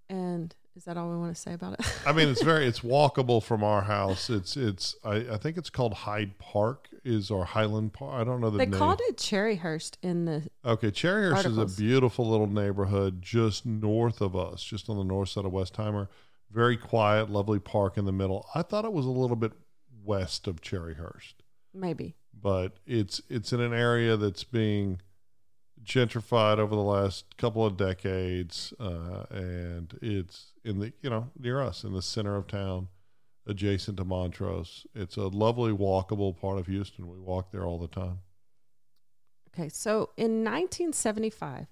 [0.09, 1.85] And is that all we want to say about it?
[2.05, 4.29] I mean, it's very it's walkable from our house.
[4.29, 8.13] It's it's I, I think it's called Hyde Park is or Highland Park.
[8.13, 8.77] I don't know the they name.
[8.77, 10.49] called it Cherryhurst in the.
[10.65, 15.29] Okay, Cherryhurst is a beautiful little neighborhood just north of us, just on the north
[15.29, 16.07] side of Westheimer.
[16.51, 18.47] Very quiet, lovely park in the middle.
[18.53, 19.51] I thought it was a little bit
[20.03, 21.33] west of Cherryhurst,
[21.73, 22.15] Maybe.
[22.39, 24.99] but it's it's in an area that's being
[25.86, 31.62] gentrified over the last couple of decades, uh, and it's in the you know near
[31.62, 32.89] us in the center of town,
[33.48, 34.86] adjacent to Montrose.
[34.93, 37.08] It's a lovely walkable part of Houston.
[37.08, 38.19] We walk there all the time.
[39.54, 41.67] Okay, so in 1975,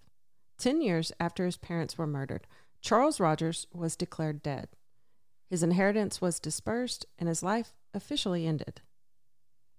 [0.58, 2.48] 10 years after his parents were murdered,
[2.82, 4.70] Charles Rogers was declared dead.
[5.50, 8.82] His inheritance was dispersed and his life officially ended.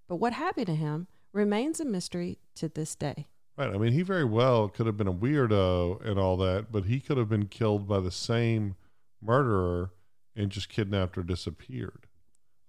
[0.07, 3.27] But what happened to him remains a mystery to this day.
[3.57, 3.71] Right.
[3.73, 6.99] I mean, he very well could have been a weirdo and all that, but he
[7.01, 8.75] could have been killed by the same
[9.23, 9.93] murderer
[10.35, 12.07] and just kidnapped or disappeared.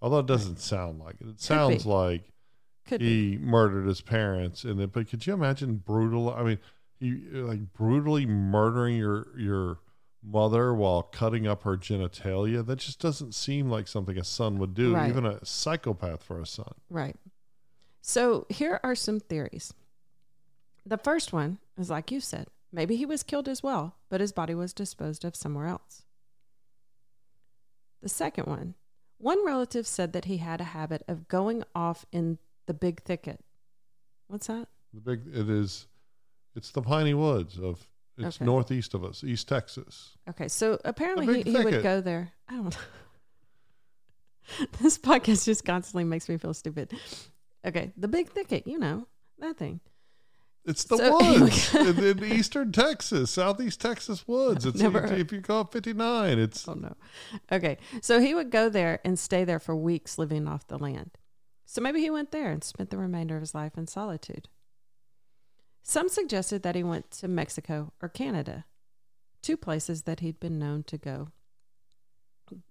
[0.01, 1.27] Although it doesn't sound like it.
[1.27, 1.89] It sounds be.
[1.89, 2.23] like
[2.85, 3.31] Could be.
[3.31, 6.59] he murdered his parents and then but could you imagine brutal I mean,
[6.99, 9.79] he like brutally murdering your your
[10.23, 12.63] mother while cutting up her genitalia?
[12.63, 15.09] That just doesn't seem like something a son would do, Right.
[15.09, 16.73] even a psychopath for a son.
[16.91, 17.15] Right.
[18.01, 19.73] So here are some theories.
[20.85, 24.31] The first one is like you said, maybe he was killed as well, but his
[24.31, 26.03] body was disposed of somewhere else.
[28.01, 28.75] The second one,
[29.17, 33.39] one relative said that he had a habit of going off in the big thicket.
[34.27, 34.67] What's that?
[34.93, 35.87] The big it is
[36.55, 38.45] it's the piney woods of it's Okay.
[38.45, 40.17] northeast of us, East Texas.
[40.29, 42.31] Okay, so apparently he, he would go there.
[42.47, 42.77] I don't know.
[44.81, 46.93] this podcast just constantly makes me feel stupid.
[47.65, 49.07] Okay, the big thicket, you know,
[49.39, 49.81] that thing.
[50.65, 54.65] It's the So- woods in, in eastern Texas, southeast Texas woods.
[54.65, 56.95] It's Never- if you go up 59, it's Oh no.
[57.51, 57.77] Okay.
[58.01, 61.11] So he would go there and stay there for weeks living off the land.
[61.65, 64.47] So maybe he went there and spent the remainder of his life in solitude.
[65.83, 68.65] Some suggested that he went to Mexico or Canada,
[69.43, 71.29] two places that he'd been known to go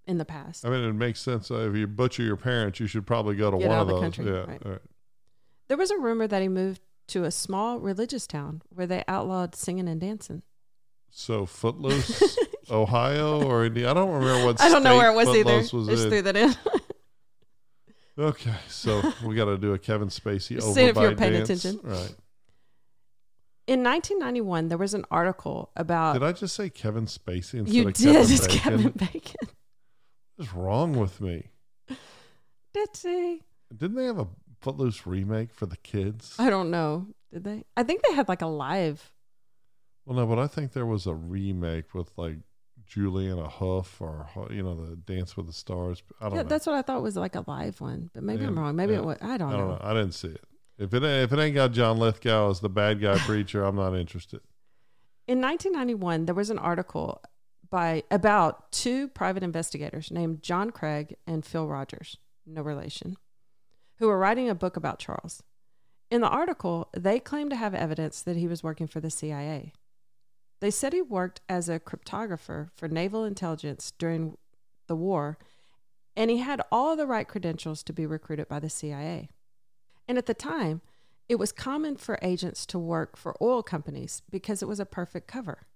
[0.06, 0.64] in the past.
[0.66, 1.50] I mean, it makes sense.
[1.50, 4.00] If you butcher your parents, you should probably go to Get one of those.
[4.00, 4.44] country, yeah.
[4.44, 4.64] right.
[4.66, 4.80] right.
[5.68, 9.54] There was a rumor that he moved to a small religious town where they outlawed
[9.54, 10.42] singing and dancing.
[11.10, 12.36] So Footloose,
[12.70, 13.90] Ohio, or Indiana?
[13.90, 14.60] I don't remember what.
[14.60, 15.56] I don't know where it was either.
[15.76, 16.10] Was just in.
[16.10, 16.54] threw that in.
[18.16, 21.18] Okay, so we got to do a Kevin Spacey Just seeing if you were overbite
[21.18, 21.64] paying dance.
[21.64, 21.80] attention.
[21.82, 22.14] Right?
[23.66, 26.12] In 1991, there was an article about.
[26.14, 28.04] Did I just say Kevin Spacey instead you of did.
[28.04, 28.58] Kevin It's Bacon?
[28.60, 29.48] Kevin Bacon.
[30.36, 31.48] What's wrong with me?
[32.76, 33.40] Ditsy.
[33.76, 34.26] Didn't they have a
[34.64, 36.34] Footloose remake for the kids?
[36.38, 37.06] I don't know.
[37.32, 37.64] Did they?
[37.76, 39.12] I think they had like a live.
[40.06, 42.36] Well, no, but I think there was a remake with like
[42.88, 46.02] Julianne Hough or you know the Dance with the Stars.
[46.20, 46.48] I don't Yeah, know.
[46.48, 48.76] that's what I thought was like a live one, but maybe I'm wrong.
[48.76, 48.98] Maybe yeah.
[49.00, 49.18] it was.
[49.22, 49.74] I don't, I don't know.
[49.76, 49.80] know.
[49.82, 50.44] I didn't see it.
[50.78, 53.94] If it if it ain't got John Lithgow as the bad guy preacher, I'm not
[53.94, 54.40] interested.
[55.26, 57.22] In 1991, there was an article
[57.70, 63.16] by about two private investigators named John Craig and Phil Rogers, no relation,
[63.98, 65.42] who were writing a book about Charles.
[66.10, 69.72] In the article, they claimed to have evidence that he was working for the CIA.
[70.60, 74.36] They said he worked as a cryptographer for naval intelligence during
[74.86, 75.38] the war,
[76.16, 79.28] and he had all the right credentials to be recruited by the CIA.
[80.06, 80.80] And at the time,
[81.28, 85.26] it was common for agents to work for oil companies because it was a perfect
[85.26, 85.66] cover.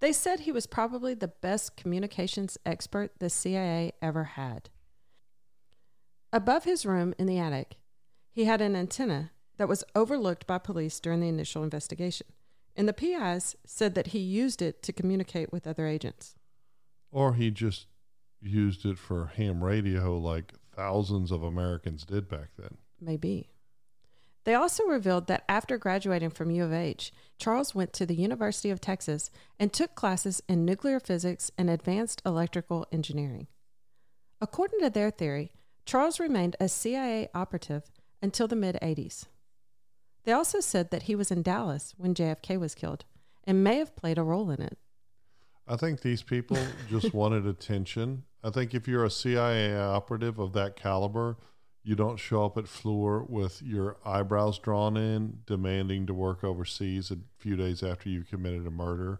[0.00, 4.70] They said he was probably the best communications expert the CIA ever had.
[6.32, 7.76] Above his room in the attic,
[8.30, 12.26] he had an antenna that was overlooked by police during the initial investigation,
[12.76, 16.36] and the PIs said that he used it to communicate with other agents.
[17.10, 17.86] Or he just
[18.40, 22.76] used it for ham radio like thousands of Americans did back then.
[23.00, 23.50] Maybe.
[24.44, 28.70] They also revealed that after graduating from U of H, Charles went to the University
[28.70, 33.48] of Texas and took classes in nuclear physics and advanced electrical engineering.
[34.40, 35.52] According to their theory,
[35.90, 37.82] Charles remained a CIA operative
[38.22, 39.24] until the mid 80s.
[40.22, 43.04] They also said that he was in Dallas when JFK was killed
[43.42, 44.78] and may have played a role in it.
[45.66, 48.22] I think these people just wanted attention.
[48.44, 51.38] I think if you're a CIA operative of that caliber,
[51.82, 57.10] you don't show up at Fluor with your eyebrows drawn in, demanding to work overseas
[57.10, 59.18] a few days after you've committed a murder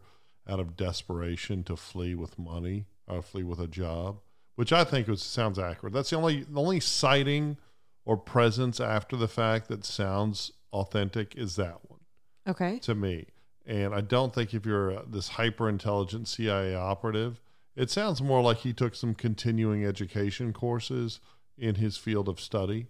[0.49, 4.21] out of desperation to flee with money or flee with a job.
[4.61, 5.95] Which I think was sounds accurate.
[5.95, 7.57] That's the only the only sighting
[8.05, 12.01] or presence after the fact that sounds authentic is that one
[12.47, 12.79] Okay.
[12.81, 13.29] to me.
[13.65, 17.41] And I don't think if you're uh, this hyper intelligent CIA operative,
[17.75, 21.21] it sounds more like he took some continuing education courses
[21.57, 22.89] in his field of study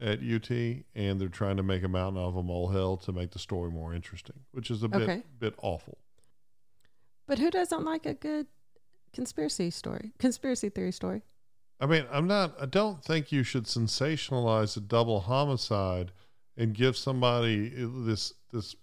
[0.00, 0.50] at UT,
[0.96, 3.70] and they're trying to make a mountain out of a molehill to make the story
[3.70, 5.22] more interesting, which is a bit Okay.
[5.38, 5.96] bit awful.
[7.28, 8.48] But who doesn't like a good
[9.14, 11.22] conspiracy story, conspiracy theory story?
[11.80, 12.54] I mean, I'm not.
[12.60, 16.12] I don't think you should sensationalize a double homicide
[16.56, 18.76] and give somebody this this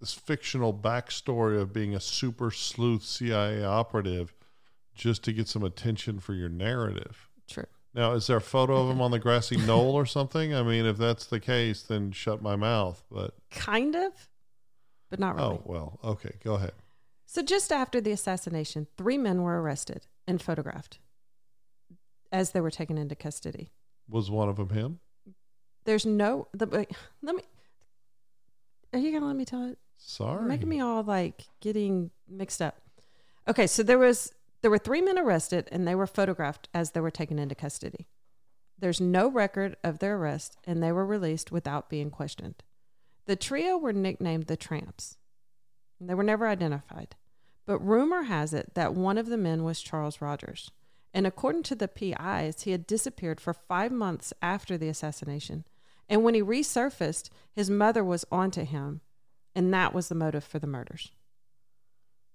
[0.00, 4.34] this fictional backstory of being a super sleuth CIA operative
[4.94, 7.28] just to get some attention for your narrative.
[7.48, 7.64] True.
[7.94, 10.54] Now, is there a photo of him on the grassy knoll or something?
[10.54, 13.02] I mean, if that's the case, then shut my mouth.
[13.10, 14.12] But Kind of,
[15.10, 15.48] but not really.
[15.56, 16.72] oh well, okay, go ahead.
[17.26, 20.98] So, just after the assassination, three men were arrested and photographed
[22.30, 23.70] as they were taken into custody.
[24.08, 25.00] Was one of them him?
[25.84, 26.48] There's no.
[26.52, 26.86] The,
[27.22, 27.42] let me.
[28.92, 29.78] Are you gonna let me tell it?
[29.96, 32.80] Sorry, You're making me all like getting mixed up.
[33.48, 37.00] Okay, so there was there were three men arrested and they were photographed as they
[37.00, 38.08] were taken into custody.
[38.78, 42.62] There's no record of their arrest and they were released without being questioned.
[43.26, 45.16] The trio were nicknamed the Tramps.
[46.00, 47.16] They were never identified.
[47.66, 50.70] But rumor has it that one of the men was Charles Rogers.
[51.14, 55.64] And according to the PIs, he had disappeared for five months after the assassination.
[56.08, 59.00] And when he resurfaced, his mother was onto him
[59.54, 61.12] and that was the motive for the murders.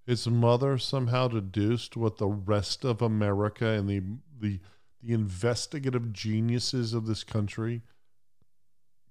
[0.05, 4.01] his mother somehow deduced what the rest of America and the
[4.39, 4.59] the
[5.01, 7.81] the investigative geniuses of this country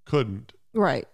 [0.05, 0.53] couldn't.
[0.73, 1.07] Right.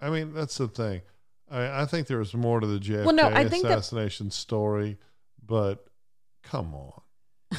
[0.00, 1.02] I mean, that's the thing.
[1.50, 4.30] I, I think there was more to the JFK Well, no, I think that- assassination
[4.30, 4.98] story,
[5.44, 5.86] but
[6.42, 7.00] come on.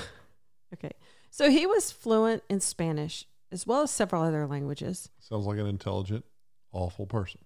[0.73, 0.91] Okay.
[1.31, 5.09] So he was fluent in Spanish as well as several other languages.
[5.19, 6.25] Sounds like an intelligent,
[6.71, 7.41] awful person.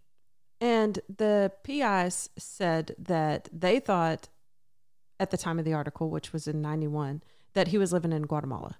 [0.59, 4.27] And the PIs said that they thought
[5.21, 7.23] at the time of the article, which was in 91,
[7.53, 8.77] that he was living in Guatemala.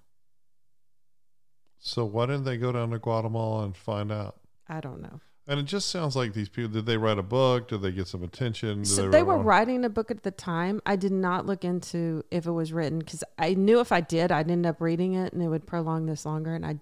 [1.78, 4.36] So why didn't they go down to Guatemala and find out?
[4.68, 5.20] I don't know.
[5.46, 6.70] And it just sounds like these people.
[6.70, 7.68] Did they write a book?
[7.68, 8.78] Did they get some attention?
[8.78, 10.80] Did So they were write- writing a book at the time.
[10.86, 14.32] I did not look into if it was written because I knew if I did,
[14.32, 16.78] I'd end up reading it and it would prolong this longer, and I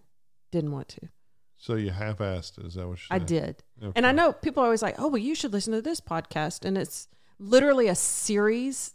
[0.53, 1.09] didn't want to.
[1.57, 2.65] So you half-assed.
[2.67, 3.27] is that what I saying?
[3.27, 3.63] did.
[3.83, 3.93] Okay.
[3.97, 6.65] And I know people are always like, oh, well, you should listen to this podcast.
[6.65, 7.07] And it's
[7.39, 8.95] literally a series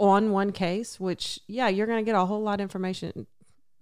[0.00, 3.24] on one case, which, yeah, you're going to get a whole lot of information, a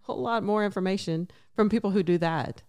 [0.03, 2.63] whole lot more information from people who do that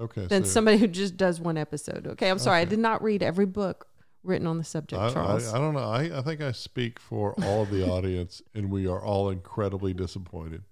[0.00, 0.26] Okay.
[0.26, 2.06] than so somebody who just does one episode.
[2.06, 2.30] Okay.
[2.30, 2.60] I'm sorry.
[2.60, 3.86] I did not read every book
[4.22, 5.52] written on the subject, I, Charles.
[5.52, 5.80] I, I don't know.
[5.80, 9.94] I, I think I speak for all of the audience, and we are all incredibly
[9.94, 10.62] disappointed.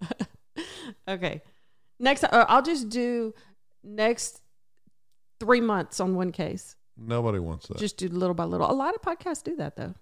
[1.08, 1.42] okay.
[1.98, 3.34] Next, uh, I'll just do
[3.82, 4.40] next
[5.40, 6.76] three months on one case.
[6.96, 7.78] Nobody wants that.
[7.78, 8.70] Just do little by little.
[8.70, 9.94] A lot of podcasts do that, though.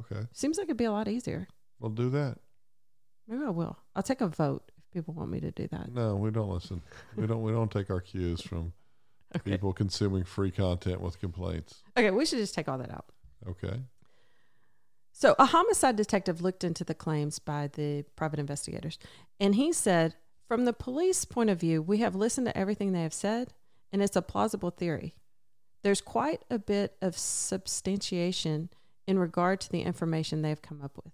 [0.00, 0.26] okay.
[0.32, 1.48] Seems like it'd be a lot easier.
[1.80, 2.38] We'll do that.
[3.26, 3.76] Maybe I will.
[3.94, 5.92] I'll take a vote people want me to do that.
[5.92, 6.82] No, we don't listen.
[7.16, 7.42] We don't.
[7.42, 8.72] We don't take our cues from
[9.36, 9.50] Okay.
[9.50, 11.82] people consuming free content with complaints.
[11.96, 13.04] Okay, we should just take all that out.
[13.46, 13.80] Okay.
[15.12, 18.98] So, a homicide detective looked into the claims by the private investigators,
[19.40, 20.14] and he said,
[20.46, 23.52] from the police point of view, we have listened to everything they have said,
[23.92, 25.14] and it's a plausible theory.
[25.82, 28.70] There's quite a bit of substantiation
[29.06, 31.12] in regard to the information they've come up with.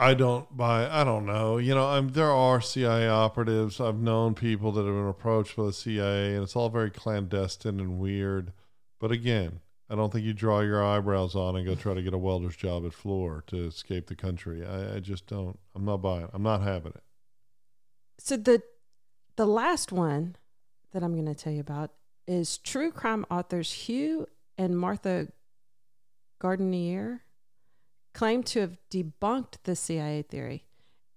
[0.00, 0.88] I don't buy.
[0.90, 1.58] I don't know.
[1.58, 3.82] You know, I'm, there are CIA operatives.
[3.82, 7.78] I've known people that have been approached by the CIA, and it's all very clandestine
[7.78, 8.54] and weird.
[8.98, 12.14] But again, I don't think you draw your eyebrows on and go try to get
[12.14, 14.64] a welder's job at Fluor to escape the country.
[14.64, 15.58] I, I just don't.
[15.74, 16.28] I'm not buying.
[16.32, 17.02] I'm not having it.
[18.18, 18.62] So the
[19.36, 20.36] the last one
[20.92, 21.90] that I'm going to tell you about
[22.26, 25.28] is true crime authors Hugh and Martha
[26.40, 27.20] Gardenier
[28.12, 30.64] claim to have debunked the CIA theory,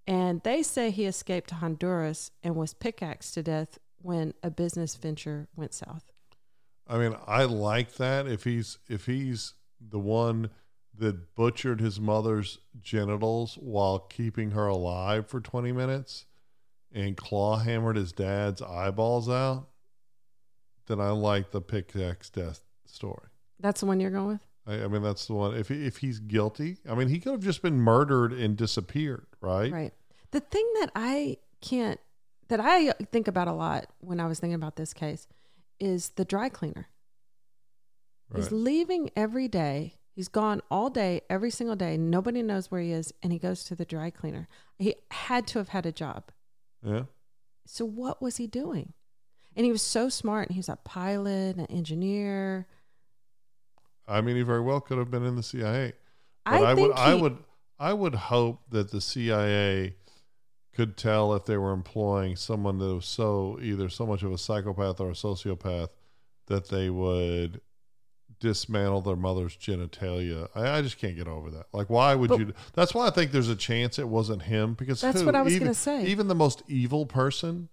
[0.06, 4.96] and they say he escaped to Honduras and was pickaxed to death when a business
[4.96, 6.12] venture went south.
[6.88, 10.50] I mean, I like that if he's if he's the one
[10.96, 16.26] that butchered his mother's genitals while keeping her alive for 20 minutes
[16.92, 19.70] and claw hammered his dad's eyeballs out,
[20.88, 23.28] then I like the pickaxe death story.
[23.60, 24.42] That's the one you're going with.
[24.66, 25.56] I, I mean, that's the one.
[25.56, 29.28] If he, if he's guilty, I mean, he could have just been murdered and disappeared,
[29.42, 29.72] right?
[29.72, 29.94] Right.
[30.32, 32.00] The thing that I can't,
[32.48, 35.28] that I think about a lot when I was thinking about this case
[35.80, 36.88] is the dry cleaner.
[38.30, 38.40] Right.
[38.40, 41.98] is leaving every day He's gone all day, every single day.
[41.98, 44.48] Nobody knows where he is, and he goes to the dry cleaner.
[44.78, 46.32] He had to have had a job.
[46.86, 47.04] Yeah.
[47.66, 48.94] So what was he doing?
[49.56, 50.50] And he was so smart.
[50.50, 52.68] And he was a pilot, an engineer.
[54.08, 55.94] I mean, he very well could have been in the CIA.
[56.46, 57.38] But I I, would, I would,
[57.80, 59.96] I would hope that the CIA
[60.74, 64.38] could tell if they were employing someone that was so either so much of a
[64.38, 65.90] psychopath or a sociopath
[66.48, 67.62] that they would
[68.40, 70.50] dismantle their mother's genitalia.
[70.54, 71.68] I, I just can't get over that.
[71.72, 72.54] Like, why would But- you?
[72.74, 75.26] That's why I think there's a chance it wasn't him because That's who?
[75.26, 76.06] what I was even, gonna say.
[76.08, 77.70] Even the most evil person,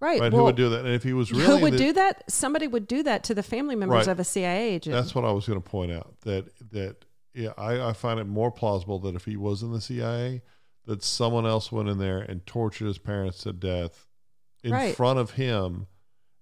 [0.00, 0.20] Right.
[0.20, 0.32] right?
[0.32, 0.84] well, who would do that?
[0.84, 2.22] And if he was really who would the- do that?
[2.30, 4.12] Somebody would do that to the family members Right.
[4.12, 4.94] of a CIA agent.
[4.94, 6.14] That's what I was going to point out.
[6.22, 9.80] That that yeah, I, I find it more plausible that if he was in the
[9.80, 10.42] CIA,
[10.86, 14.06] that someone else went in there and tortured his parents to death
[14.64, 14.94] in Right.
[14.96, 15.86] front of him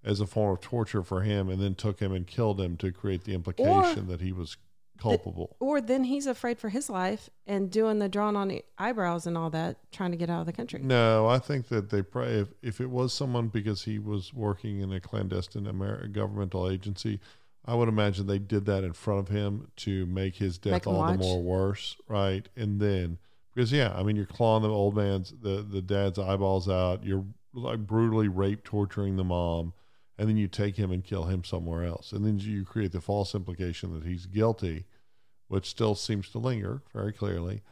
[0.04, 2.92] as a form of torture for him, and then took him and killed him to
[2.92, 4.56] create the implication that he was
[4.98, 5.56] culpable.
[5.60, 9.36] or then he's afraid for his life and doing the drawn on the eyebrows and
[9.36, 10.80] all that, trying to get out of the country.
[10.82, 14.80] No, I think that they probably if, if it was someone because he was working
[14.80, 17.20] in a clandestine Amer- governmental agency,
[17.64, 20.86] I would imagine they did that in front of him to make his death Make
[20.86, 22.48] all the more worse, right?
[22.56, 23.18] And then
[23.54, 27.24] because yeah, I mean you're clawing the old man's the the dad's eyeballs out, you're
[27.52, 29.72] like brutally rape torturing the mom,
[30.18, 33.00] and then you take him and kill him somewhere else, and then you create the
[33.00, 34.86] false implication that he's guilty,
[35.48, 37.62] which still seems to linger very clearly,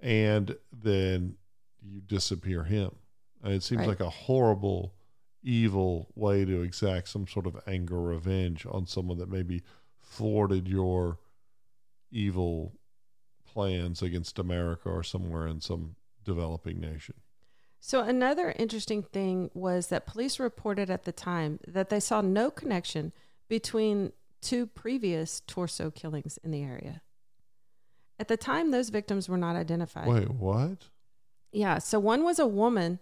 [0.00, 1.36] and then
[1.82, 2.90] you disappear him.
[3.42, 3.88] And it seems Right.
[3.88, 4.94] like a horrible,
[5.42, 9.62] evil way to exact some sort of anger revenge on someone that maybe
[10.00, 11.18] thwarted your
[12.10, 12.78] evil
[13.44, 17.16] plans against America or somewhere in some developing nation.
[17.86, 22.50] So, another interesting thing was that police reported at the time that they saw no
[22.50, 23.12] connection
[23.46, 27.02] between two previous torso killings in the area.
[28.18, 30.08] At the time, those victims were not identified.
[30.08, 30.88] Wait, what?
[31.52, 31.76] Yeah.
[31.76, 33.00] So, one was a woman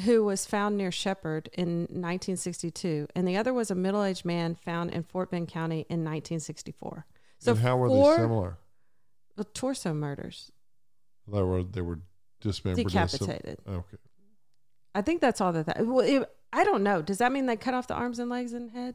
[0.00, 4.56] who was found near Shepherd in 1962, and the other was a middle aged man
[4.56, 7.06] found in Fort Bend County in 1964.
[7.38, 8.58] So, and how were four they similar?
[9.36, 10.50] The torso murders,
[11.32, 12.00] They were they were
[12.42, 12.86] dismembered.
[12.86, 13.58] as some- decapitated.
[13.68, 13.96] okay.
[14.94, 15.66] I think that's all that.
[15.66, 17.00] that well, it, I don't know.
[17.00, 18.94] Does that mean they cut off the arms and legs and head?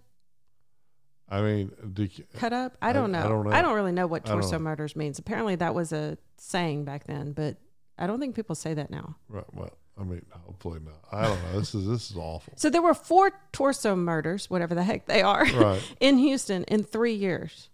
[1.30, 2.78] I mean, dec- cut up?
[2.82, 3.20] I don't know.
[3.20, 4.60] I I don't I don't, really know what torso know.
[4.60, 5.20] murders means.
[5.20, 7.58] Apparently, that was a saying back then, but
[7.98, 9.18] I don't think people say that now.
[9.28, 11.00] right, well, I mean, hopefully not.
[11.12, 11.60] I don't know.
[11.60, 12.54] This is this is awful.
[12.56, 15.82] So there were four torso murders, whatever the heck they are, Right.
[16.00, 17.70] in Houston in three years.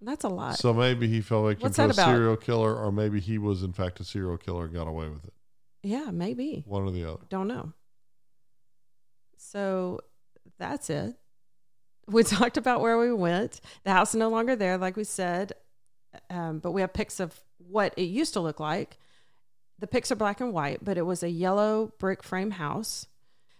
[0.00, 0.58] That's a lot.
[0.58, 2.06] So maybe he fell like What's to a about?
[2.06, 5.24] serial killer, or maybe he was in fact a serial killer and got away with
[5.24, 5.32] it.
[5.82, 6.64] yeah, maybe.
[6.66, 7.22] One or the other.
[7.28, 7.72] Don't know.
[9.36, 10.00] So
[10.58, 11.14] that's it.
[12.08, 13.60] We talked about where we went.
[13.84, 15.52] The house is no longer there, like we said,
[16.30, 18.98] um, but we have pics of what it used to look like.
[19.78, 23.06] The pics are black and white, but it was a yellow brick frame house.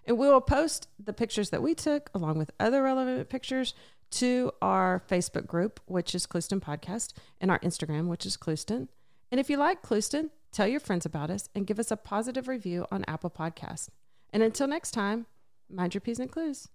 [0.06, 3.74] And we will post the pictures that we took along with other relevant pictures
[4.12, 8.88] to our Facebook group, which is Clouston Podcast, and our Instagram, which is Clouston.
[9.30, 12.48] And if you like Clouston, tell your friends about us and give us a positive
[12.48, 13.88] review on Apple Podcast.
[14.32, 15.26] And until next time,
[15.68, 16.68] mind your P's and clues.